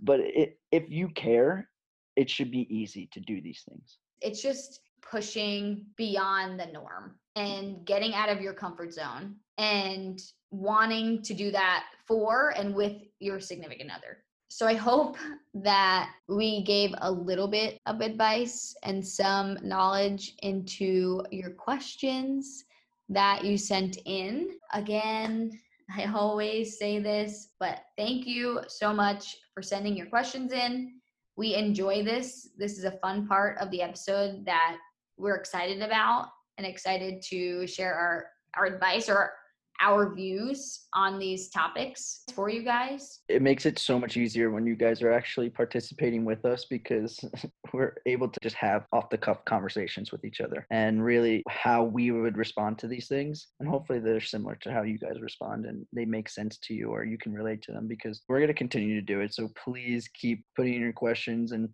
But 0.00 0.20
it, 0.20 0.58
if 0.72 0.84
you 0.88 1.08
care 1.08 1.68
it 2.16 2.28
should 2.30 2.50
be 2.50 2.66
easy 2.74 3.08
to 3.12 3.20
do 3.20 3.40
these 3.40 3.62
things. 3.68 3.98
It's 4.20 4.42
just 4.42 4.80
pushing 5.02 5.86
beyond 5.96 6.58
the 6.58 6.66
norm 6.66 7.16
and 7.36 7.84
getting 7.84 8.14
out 8.14 8.28
of 8.28 8.40
your 8.40 8.54
comfort 8.54 8.92
zone 8.92 9.36
and 9.58 10.20
wanting 10.50 11.22
to 11.22 11.34
do 11.34 11.50
that 11.50 11.84
for 12.06 12.54
and 12.56 12.74
with 12.74 12.96
your 13.20 13.38
significant 13.40 13.90
other. 13.90 14.18
So 14.48 14.66
I 14.66 14.74
hope 14.74 15.16
that 15.54 16.10
we 16.28 16.62
gave 16.62 16.94
a 16.98 17.10
little 17.10 17.48
bit 17.48 17.78
of 17.86 18.00
advice 18.00 18.74
and 18.84 19.06
some 19.06 19.58
knowledge 19.62 20.34
into 20.42 21.22
your 21.30 21.50
questions 21.50 22.64
that 23.08 23.44
you 23.44 23.58
sent 23.58 23.98
in. 24.06 24.56
Again, 24.72 25.60
I 25.94 26.06
always 26.06 26.78
say 26.78 26.98
this, 26.98 27.50
but 27.60 27.80
thank 27.96 28.26
you 28.26 28.62
so 28.68 28.92
much 28.92 29.36
for 29.52 29.62
sending 29.62 29.96
your 29.96 30.06
questions 30.06 30.52
in. 30.52 30.94
We 31.36 31.54
enjoy 31.54 32.02
this. 32.02 32.48
This 32.56 32.78
is 32.78 32.84
a 32.84 32.98
fun 32.98 33.26
part 33.26 33.58
of 33.58 33.70
the 33.70 33.82
episode 33.82 34.44
that 34.46 34.76
we're 35.18 35.36
excited 35.36 35.82
about 35.82 36.28
and 36.58 36.66
excited 36.66 37.22
to 37.28 37.66
share 37.66 37.94
our, 37.94 38.26
our 38.54 38.66
advice 38.66 39.08
or 39.08 39.32
our 39.80 40.14
views 40.14 40.86
on 40.94 41.18
these 41.18 41.48
topics 41.50 42.22
for 42.34 42.48
you 42.48 42.62
guys. 42.62 43.20
It 43.28 43.42
makes 43.42 43.66
it 43.66 43.78
so 43.78 43.98
much 43.98 44.16
easier 44.16 44.50
when 44.50 44.66
you 44.66 44.76
guys 44.76 45.02
are 45.02 45.12
actually 45.12 45.50
participating 45.50 46.24
with 46.24 46.44
us 46.44 46.66
because 46.68 47.18
we're 47.72 47.94
able 48.06 48.28
to 48.28 48.38
just 48.42 48.56
have 48.56 48.86
off 48.92 49.10
the 49.10 49.18
cuff 49.18 49.44
conversations 49.44 50.12
with 50.12 50.24
each 50.24 50.40
other 50.40 50.66
and 50.70 51.04
really 51.04 51.42
how 51.48 51.84
we 51.84 52.10
would 52.10 52.36
respond 52.36 52.78
to 52.78 52.88
these 52.88 53.08
things. 53.08 53.48
And 53.60 53.68
hopefully 53.68 53.98
they're 53.98 54.20
similar 54.20 54.56
to 54.62 54.72
how 54.72 54.82
you 54.82 54.98
guys 54.98 55.20
respond 55.20 55.66
and 55.66 55.86
they 55.92 56.04
make 56.04 56.28
sense 56.28 56.58
to 56.64 56.74
you 56.74 56.88
or 56.88 57.04
you 57.04 57.18
can 57.18 57.32
relate 57.32 57.62
to 57.62 57.72
them 57.72 57.86
because 57.86 58.22
we're 58.28 58.38
going 58.38 58.48
to 58.48 58.54
continue 58.54 58.94
to 58.94 59.06
do 59.06 59.20
it. 59.20 59.34
So 59.34 59.48
please 59.62 60.08
keep 60.08 60.44
putting 60.56 60.74
in 60.74 60.80
your 60.80 60.92
questions 60.92 61.52
and 61.52 61.68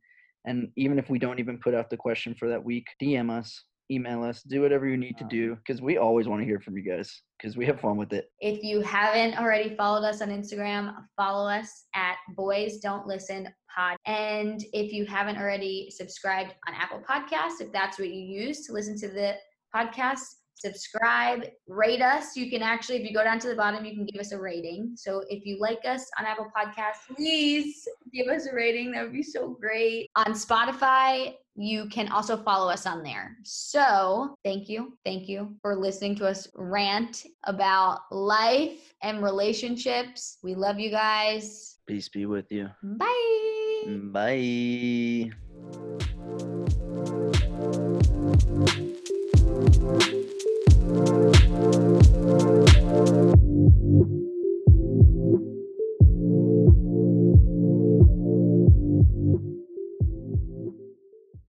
and 0.45 0.73
even 0.77 0.99
if 0.99 1.09
we 1.09 1.21
don't 1.21 1.39
even 1.39 1.59
put 1.59 1.73
out 1.73 1.89
the 1.89 1.97
question 1.97 2.35
for 2.35 2.49
that 2.49 2.65
week, 2.65 2.89
DM 3.01 3.31
us 3.31 3.63
email 3.91 4.23
us, 4.23 4.43
do 4.43 4.61
whatever 4.63 4.87
you 4.87 4.97
need 4.97 5.17
to 5.19 5.25
uh-huh. 5.25 5.31
do 5.31 5.57
because 5.57 5.83
we 5.83 5.99
always 5.99 6.29
want 6.29 6.41
to 6.41 6.47
hear 6.47 6.61
from 6.61 6.77
you 6.77 6.83
guys 6.83 7.23
because 7.39 7.57
we 7.57 7.67
have 7.67 7.81
fun 7.81 7.97
with 7.97 8.13
it. 8.13 8.31
If 8.41 8.63
you 8.63 8.81
haven't 8.81 9.39
already 9.39 9.75
followed 9.77 10.07
us 10.07 10.23
on 10.23 10.29
Instagram, 10.29 10.95
follow 11.17 11.49
us 11.49 11.87
at 11.95 12.17
Boys 12.37 12.79
Don't 12.79 13.07
Listen 13.07 13.49
Pod. 13.75 13.97
And 14.07 14.65
if 14.73 14.93
you 14.93 15.07
haven't 15.07 15.39
already 15.39 15.91
subscribed 15.91 16.55
on 16.69 16.75
Apple 16.75 17.03
Podcasts, 17.09 17.61
if 17.61 17.73
that's 17.73 17.99
what 17.99 18.09
you 18.09 18.21
use 18.21 18.67
to 18.67 18.73
listen 18.73 18.99
to 18.99 19.09
the 19.09 19.35
podcast, 19.75 20.21
subscribe, 20.55 21.45
rate 21.67 22.03
us. 22.03 22.37
You 22.37 22.51
can 22.51 22.63
actually, 22.63 22.97
if 22.97 23.09
you 23.09 23.15
go 23.15 23.25
down 23.25 23.39
to 23.41 23.49
the 23.49 23.55
bottom, 23.55 23.85
you 23.85 23.95
can 23.95 24.07
give 24.07 24.21
us 24.21 24.33
a 24.33 24.39
rating. 24.39 24.93
So 24.97 25.23
if 25.29 25.45
you 25.45 25.59
like 25.61 25.81
us 25.85 26.11
on 26.19 26.25
Apple 26.25 26.51
Podcasts, 26.57 27.15
please 27.15 27.87
give 28.13 28.29
us 28.29 28.47
a 28.47 28.55
rating. 28.55 28.93
That 28.93 29.03
would 29.03 29.13
be 29.13 29.23
so 29.23 29.57
great. 29.61 30.09
On 30.17 30.33
Spotify, 30.33 31.35
you 31.55 31.89
can 31.89 32.09
also 32.09 32.37
follow 32.37 32.71
us 32.71 32.87
on 32.87 33.03
there. 33.03 33.37
So 33.43 34.37
thank 34.45 34.69
you. 34.69 34.97
Thank 35.05 35.29
you 35.29 35.55
for 35.61 35.77
listening 35.77 36.15
to 36.17 36.27
us 36.27 36.49
rant 36.55 37.27
about 37.45 38.01
life 38.11 38.95
and 39.03 39.23
relationships. 39.23 40.39
We 40.43 40.55
love 40.55 40.79
you 40.79 40.91
guys. 40.91 41.77
Peace 41.87 42.09
be 42.09 42.27
with 42.27 42.51
you. 42.51 42.71
Bye. 42.83 43.19
Bye. 44.13 45.31